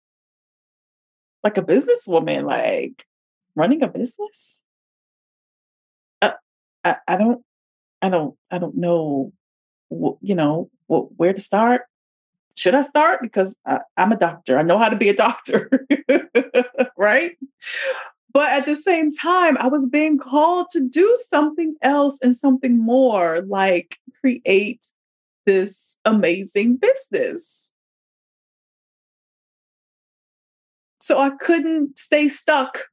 Like 1.43 1.57
a 1.57 1.63
businesswoman, 1.63 2.43
like 2.43 3.07
running 3.55 3.81
a 3.81 3.87
business. 3.87 4.63
Uh, 6.21 6.33
I, 6.83 6.97
I 7.07 7.17
don't, 7.17 7.43
I 8.03 8.09
don't, 8.09 8.35
I 8.51 8.59
don't 8.59 8.77
know, 8.77 9.33
you 9.89 10.35
know, 10.35 10.69
where 10.85 11.33
to 11.33 11.41
start. 11.41 11.81
Should 12.55 12.75
I 12.75 12.81
start? 12.81 13.21
Because 13.21 13.57
I, 13.65 13.79
I'm 13.97 14.12
a 14.12 14.17
doctor. 14.17 14.57
I 14.57 14.63
know 14.63 14.77
how 14.77 14.89
to 14.89 14.95
be 14.95 15.09
a 15.09 15.15
doctor, 15.15 15.69
right? 16.97 17.38
But 18.31 18.49
at 18.51 18.65
the 18.65 18.75
same 18.75 19.12
time, 19.12 19.57
I 19.57 19.67
was 19.67 19.85
being 19.85 20.17
called 20.17 20.67
to 20.71 20.81
do 20.81 21.19
something 21.27 21.75
else 21.81 22.17
and 22.21 22.38
something 22.38 22.77
more, 22.77 23.41
like 23.41 23.97
create 24.21 24.85
this 25.45 25.97
amazing 26.05 26.77
business. 26.77 27.71
So 31.01 31.19
I 31.19 31.31
couldn't 31.31 31.97
stay 31.97 32.29
stuck 32.29 32.85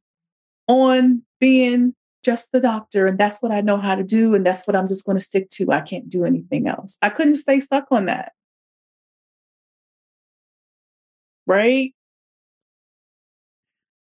on 0.68 1.22
being 1.38 1.94
just 2.24 2.50
the 2.52 2.60
doctor. 2.60 3.06
And 3.06 3.18
that's 3.18 3.42
what 3.42 3.52
I 3.52 3.60
know 3.60 3.76
how 3.76 3.94
to 3.94 4.02
do. 4.02 4.34
And 4.34 4.44
that's 4.44 4.66
what 4.66 4.74
I'm 4.74 4.88
just 4.88 5.04
going 5.04 5.18
to 5.18 5.22
stick 5.22 5.50
to. 5.50 5.70
I 5.70 5.80
can't 5.80 6.08
do 6.08 6.24
anything 6.24 6.66
else. 6.66 6.96
I 7.02 7.08
couldn't 7.08 7.36
stay 7.36 7.60
stuck 7.60 7.86
on 7.90 8.06
that. 8.06 8.32
Right? 11.46 11.94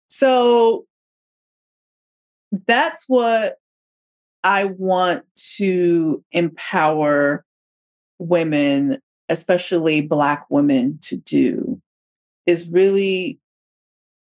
So 0.08 0.86
that's 2.66 3.04
what 3.08 3.56
I 4.44 4.64
want 4.64 5.24
to 5.56 6.24
empower 6.32 7.44
women, 8.18 8.98
especially 9.28 10.00
Black 10.00 10.46
women, 10.48 10.98
to 11.02 11.16
do 11.16 11.80
is 12.46 12.70
really 12.70 13.38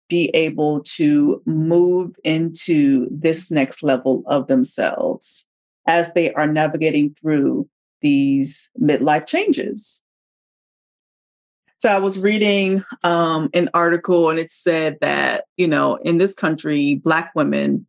be 0.09 0.31
able 0.35 0.81
to 0.83 1.43
move 1.47 2.17
into 2.25 3.07
this 3.11 3.51
next 3.51 3.83
level 3.83 4.23
of 4.27 4.47
themselves 4.47 5.47
as 5.87 6.11
they 6.15 6.33
are 6.35 6.47
navigating 6.47 7.15
through 7.21 7.69
these 8.01 8.71
midlife 8.81 9.27
changes. 9.27 10.03
So 11.79 11.89
I 11.89 11.99
was 11.99 12.19
reading 12.19 12.85
um, 13.05 13.51
an 13.55 13.71
article 13.73 14.31
and 14.31 14.39
it 14.39 14.51
said 14.51 14.99
that, 15.01 15.45
you 15.57 15.69
know, 15.69 15.97
in 15.97 16.19
this 16.19 16.35
country, 16.35 16.97
Black 16.97 17.33
women 17.35 17.87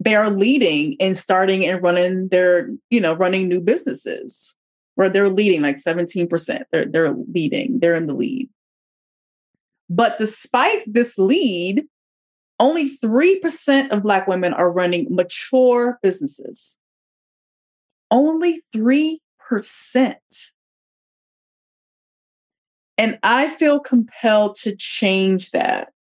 they 0.00 0.14
are 0.14 0.30
leading 0.30 0.96
and 1.00 1.16
starting 1.16 1.64
and 1.64 1.82
running 1.82 2.28
their, 2.28 2.70
you 2.90 3.00
know, 3.00 3.14
running 3.14 3.48
new 3.48 3.60
businesses 3.60 4.56
where 4.94 5.08
they're 5.08 5.30
leading 5.30 5.62
like 5.62 5.78
17%. 5.78 6.62
They're 6.70 6.84
they're 6.84 7.12
leading, 7.12 7.80
they're 7.80 7.94
in 7.94 8.06
the 8.06 8.14
lead. 8.14 8.48
But 9.88 10.18
despite 10.18 10.82
this 10.86 11.16
lead, 11.16 11.86
only 12.58 12.96
3% 12.98 13.90
of 13.90 14.02
Black 14.02 14.26
women 14.26 14.52
are 14.52 14.72
running 14.72 15.06
mature 15.10 15.98
businesses. 16.02 16.78
Only 18.10 18.62
3%. 18.74 19.18
And 22.98 23.18
I 23.22 23.48
feel 23.48 23.78
compelled 23.78 24.56
to 24.56 24.74
change 24.74 25.50
that. 25.50 25.92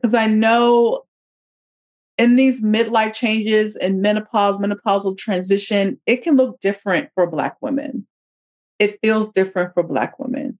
Because 0.00 0.14
I 0.14 0.26
know 0.26 1.04
in 2.16 2.36
these 2.36 2.62
midlife 2.62 3.14
changes 3.14 3.76
and 3.76 4.02
menopause, 4.02 4.58
menopausal 4.58 5.16
transition, 5.16 5.98
it 6.06 6.22
can 6.22 6.36
look 6.36 6.60
different 6.60 7.10
for 7.14 7.28
Black 7.28 7.56
women. 7.60 8.06
It 8.78 8.98
feels 9.02 9.30
different 9.30 9.74
for 9.74 9.82
Black 9.82 10.18
women. 10.18 10.58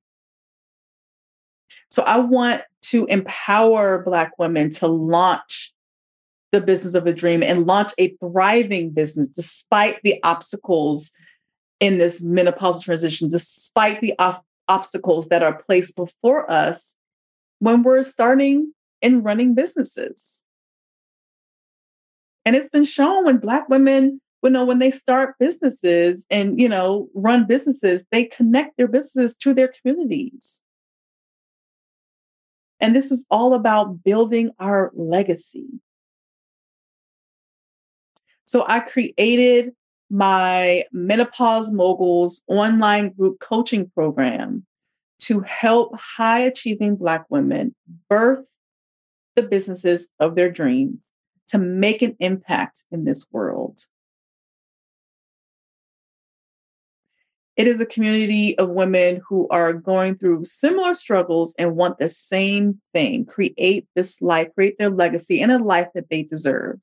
So 1.90 2.02
I 2.02 2.18
want 2.18 2.62
to 2.82 3.06
empower 3.06 4.02
Black 4.02 4.32
women 4.38 4.70
to 4.70 4.86
launch 4.86 5.72
the 6.52 6.60
business 6.60 6.94
of 6.94 7.06
a 7.06 7.12
dream 7.12 7.42
and 7.42 7.66
launch 7.66 7.92
a 7.98 8.16
thriving 8.16 8.90
business 8.90 9.28
despite 9.28 10.00
the 10.02 10.18
obstacles 10.24 11.12
in 11.80 11.98
this 11.98 12.22
menopausal 12.22 12.82
transition, 12.82 13.28
despite 13.28 14.00
the 14.00 14.14
obstacles 14.68 15.28
that 15.28 15.42
are 15.42 15.62
placed 15.62 15.96
before 15.96 16.50
us 16.50 16.94
when 17.58 17.82
we're 17.82 18.02
starting 18.02 18.72
and 19.02 19.24
running 19.24 19.54
businesses. 19.54 20.44
And 22.44 22.54
it's 22.54 22.70
been 22.70 22.84
shown 22.84 23.24
when 23.24 23.38
Black 23.38 23.68
women, 23.68 24.20
you 24.42 24.50
know, 24.50 24.64
when 24.64 24.78
they 24.78 24.90
start 24.90 25.36
businesses 25.38 26.26
and, 26.30 26.60
you 26.60 26.68
know, 26.68 27.08
run 27.14 27.46
businesses, 27.46 28.04
they 28.10 28.24
connect 28.24 28.76
their 28.76 28.88
businesses 28.88 29.34
to 29.36 29.52
their 29.52 29.68
communities. 29.68 30.62
And 32.80 32.96
this 32.96 33.10
is 33.10 33.26
all 33.30 33.52
about 33.52 34.02
building 34.02 34.52
our 34.58 34.90
legacy. 34.94 35.66
So 38.44 38.64
I 38.66 38.80
created 38.80 39.72
my 40.10 40.84
Menopause 40.92 41.70
Moguls 41.70 42.42
online 42.48 43.10
group 43.10 43.38
coaching 43.38 43.88
program 43.94 44.66
to 45.20 45.40
help 45.40 45.96
high 45.96 46.40
achieving 46.40 46.96
Black 46.96 47.24
women 47.30 47.74
birth 48.08 48.46
the 49.36 49.42
businesses 49.42 50.08
of 50.18 50.34
their 50.34 50.50
dreams 50.50 51.12
to 51.48 51.58
make 51.58 52.02
an 52.02 52.16
impact 52.18 52.84
in 52.90 53.04
this 53.04 53.26
world. 53.30 53.80
It 57.56 57.66
is 57.66 57.80
a 57.80 57.86
community 57.86 58.58
of 58.58 58.70
women 58.70 59.20
who 59.28 59.46
are 59.50 59.72
going 59.72 60.16
through 60.16 60.44
similar 60.44 60.94
struggles 60.94 61.54
and 61.58 61.76
want 61.76 61.98
the 61.98 62.08
same 62.08 62.80
thing 62.94 63.26
create 63.26 63.86
this 63.94 64.22
life, 64.22 64.48
create 64.54 64.78
their 64.78 64.88
legacy, 64.88 65.42
and 65.42 65.52
a 65.52 65.58
life 65.58 65.88
that 65.94 66.08
they 66.08 66.22
deserve. 66.22 66.80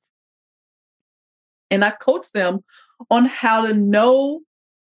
And 1.71 1.83
I 1.83 1.91
coach 1.91 2.31
them 2.31 2.63
on 3.09 3.25
how 3.25 3.65
to 3.65 3.73
know, 3.73 4.41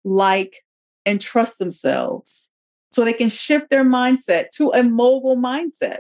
like, 0.04 0.64
and 1.06 1.20
trust 1.20 1.58
themselves 1.60 2.52
so 2.92 3.04
they 3.04 3.14
can 3.14 3.30
shift 3.30 3.70
their 3.70 3.86
mindset 3.86 4.50
to 4.52 4.72
a 4.72 4.84
mogul 4.84 5.38
mindset 5.38 6.00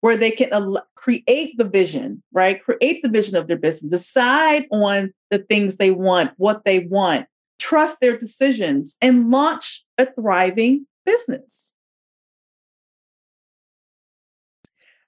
where 0.00 0.16
they 0.16 0.30
can 0.30 0.52
al- 0.52 0.86
create 0.96 1.56
the 1.56 1.64
vision, 1.64 2.22
right? 2.32 2.62
Create 2.62 3.02
the 3.02 3.08
vision 3.08 3.36
of 3.36 3.46
their 3.46 3.56
business, 3.56 3.90
decide 3.90 4.66
on 4.70 5.12
the 5.30 5.38
things 5.38 5.76
they 5.76 5.90
want, 5.90 6.32
what 6.36 6.64
they 6.64 6.80
want, 6.80 7.26
trust 7.58 7.96
their 8.00 8.16
decisions, 8.16 8.98
and 9.00 9.30
launch 9.30 9.84
a 9.96 10.06
thriving 10.12 10.86
business. 11.06 11.74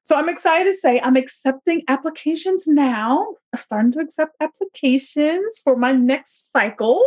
So 0.06 0.14
I'm 0.14 0.28
excited 0.28 0.70
to 0.70 0.78
say 0.78 1.00
I'm 1.00 1.16
accepting 1.16 1.82
applications 1.88 2.68
now. 2.68 3.26
I'm 3.52 3.58
starting 3.58 3.90
to 3.92 3.98
accept 3.98 4.36
applications 4.40 5.58
for 5.58 5.74
my 5.74 5.90
next 5.90 6.52
cycle. 6.52 7.02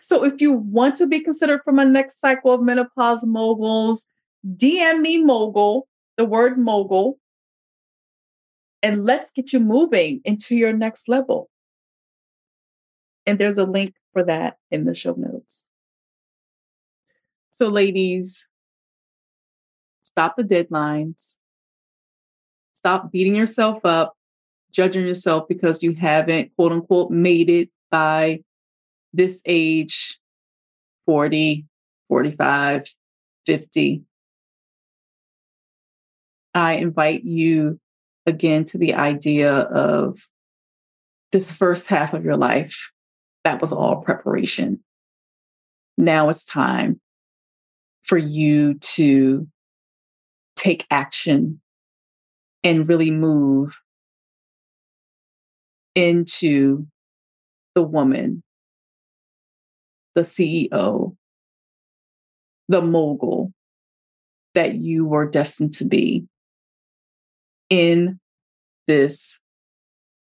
So 0.00 0.24
if 0.24 0.40
you 0.40 0.52
want 0.52 0.96
to 0.96 1.06
be 1.06 1.20
considered 1.20 1.60
for 1.64 1.74
my 1.74 1.84
next 1.84 2.18
cycle 2.18 2.52
of 2.52 2.62
menopause 2.62 3.26
moguls, 3.26 4.06
DM 4.56 5.00
me 5.02 5.22
mogul 5.22 5.86
the 6.16 6.24
word 6.24 6.58
mogul, 6.58 7.18
and 8.82 9.04
let's 9.04 9.30
get 9.30 9.52
you 9.52 9.60
moving 9.60 10.22
into 10.24 10.56
your 10.56 10.72
next 10.72 11.08
level. 11.08 11.50
And 13.26 13.38
there's 13.38 13.58
a 13.58 13.66
link 13.66 13.94
for 14.14 14.24
that 14.24 14.56
in 14.70 14.86
the 14.86 14.94
show 14.94 15.14
notes. 15.14 15.66
So, 17.50 17.68
ladies, 17.68 18.46
stop 20.02 20.36
the 20.36 20.42
deadlines. 20.42 21.36
Stop 22.86 23.10
beating 23.10 23.34
yourself 23.34 23.84
up, 23.84 24.14
judging 24.70 25.04
yourself 25.04 25.48
because 25.48 25.82
you 25.82 25.92
haven't, 25.94 26.54
quote 26.54 26.70
unquote, 26.70 27.10
made 27.10 27.50
it 27.50 27.68
by 27.90 28.44
this 29.12 29.42
age 29.44 30.20
40, 31.04 31.66
45, 32.06 32.84
50. 33.44 34.02
I 36.54 36.74
invite 36.74 37.24
you 37.24 37.80
again 38.24 38.64
to 38.66 38.78
the 38.78 38.94
idea 38.94 39.52
of 39.52 40.20
this 41.32 41.50
first 41.50 41.88
half 41.88 42.14
of 42.14 42.24
your 42.24 42.36
life. 42.36 42.92
That 43.42 43.60
was 43.60 43.72
all 43.72 43.96
preparation. 43.96 44.78
Now 45.98 46.28
it's 46.28 46.44
time 46.44 47.00
for 48.04 48.16
you 48.16 48.74
to 48.74 49.48
take 50.54 50.86
action 50.88 51.60
and 52.62 52.88
really 52.88 53.10
move 53.10 53.74
into 55.94 56.86
the 57.74 57.82
woman, 57.82 58.42
the 60.14 60.22
CEO, 60.22 61.16
the 62.68 62.82
mogul 62.82 63.52
that 64.54 64.74
you 64.74 65.04
were 65.04 65.28
destined 65.28 65.74
to 65.74 65.84
be 65.86 66.26
in 67.70 68.18
this 68.86 69.40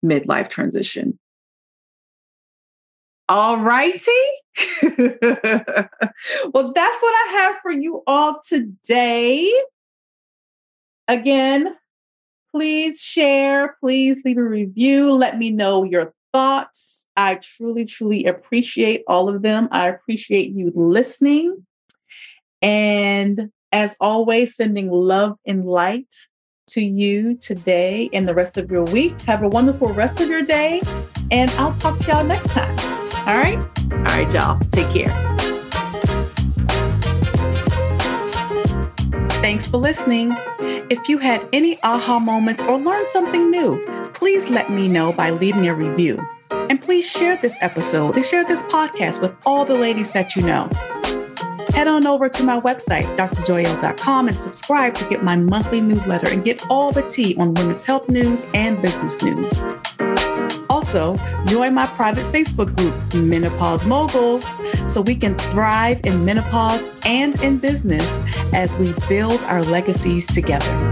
midlife 0.03 0.49
transition. 0.49 1.19
All 3.29 3.57
righty. 3.57 4.11
well, 4.83 6.71
that's 6.73 7.01
what 7.01 7.15
I 7.15 7.27
have 7.31 7.55
for 7.61 7.71
you 7.71 8.03
all 8.05 8.41
today. 8.47 9.51
Again, 11.07 11.75
please 12.53 13.01
share, 13.01 13.75
please 13.79 14.19
leave 14.23 14.37
a 14.37 14.43
review. 14.43 15.11
Let 15.11 15.37
me 15.37 15.49
know 15.49 15.83
your 15.83 16.13
thoughts. 16.31 17.05
I 17.17 17.35
truly, 17.35 17.85
truly 17.85 18.25
appreciate 18.25 19.03
all 19.07 19.27
of 19.27 19.41
them. 19.41 19.67
I 19.71 19.87
appreciate 19.87 20.51
you 20.51 20.71
listening. 20.75 21.65
And 22.61 23.49
as 23.71 23.97
always, 23.99 24.55
sending 24.55 24.89
love 24.89 25.37
and 25.45 25.65
light 25.65 26.13
to 26.67 26.81
you 26.83 27.35
today 27.37 28.09
and 28.13 28.27
the 28.27 28.33
rest 28.33 28.57
of 28.57 28.71
your 28.71 28.83
week. 28.85 29.19
Have 29.23 29.43
a 29.43 29.49
wonderful 29.49 29.89
rest 29.89 30.21
of 30.21 30.29
your 30.29 30.43
day, 30.43 30.81
and 31.31 31.51
I'll 31.51 31.73
talk 31.75 31.97
to 31.99 32.07
y'all 32.07 32.23
next 32.23 32.49
time. 32.49 32.77
All 33.27 33.35
right? 33.35 33.57
All 33.91 33.97
right, 33.99 34.31
y'all. 34.33 34.59
Take 34.71 34.89
care. 34.89 35.09
Thanks 39.41 39.67
for 39.67 39.77
listening. 39.77 40.35
If 40.93 41.09
you 41.09 41.17
had 41.17 41.49
any 41.53 41.81
aha 41.81 42.19
moments 42.19 42.63
or 42.65 42.77
learned 42.77 43.07
something 43.07 43.49
new, 43.49 43.83
please 44.13 44.47
let 44.47 44.69
me 44.69 44.87
know 44.87 45.11
by 45.11 45.31
leaving 45.31 45.67
a 45.67 45.73
review. 45.73 46.23
And 46.51 46.79
please 46.79 47.09
share 47.09 47.35
this 47.35 47.57
episode 47.61 48.15
and 48.15 48.23
share 48.23 48.43
this 48.43 48.61
podcast 48.61 49.19
with 49.19 49.35
all 49.43 49.65
the 49.65 49.75
ladies 49.75 50.11
that 50.11 50.35
you 50.35 50.43
know. 50.43 50.69
Head 51.73 51.87
on 51.87 52.05
over 52.05 52.29
to 52.29 52.43
my 52.43 52.59
website, 52.59 53.05
drjoyelle.com, 53.17 54.27
and 54.27 54.37
subscribe 54.37 54.93
to 54.93 55.09
get 55.09 55.23
my 55.23 55.35
monthly 55.35 55.81
newsletter 55.81 56.29
and 56.29 56.45
get 56.45 56.63
all 56.69 56.91
the 56.91 57.01
tea 57.01 57.35
on 57.39 57.55
women's 57.55 57.83
health 57.83 58.07
news 58.07 58.45
and 58.53 58.79
business 58.79 59.23
news. 59.23 59.63
Also, 60.93 61.17
join 61.47 61.73
my 61.73 61.87
private 61.87 62.23
Facebook 62.31 62.75
group, 62.77 62.93
Menopause 63.15 63.83
Moguls, 63.83 64.45
so 64.87 65.01
we 65.01 65.15
can 65.15 65.35
thrive 65.35 65.99
in 66.03 66.23
menopause 66.23 66.87
and 67.03 67.41
in 67.41 67.57
business 67.57 68.21
as 68.53 68.75
we 68.75 68.93
build 69.09 69.41
our 69.45 69.63
legacies 69.63 70.27
together. 70.27 70.91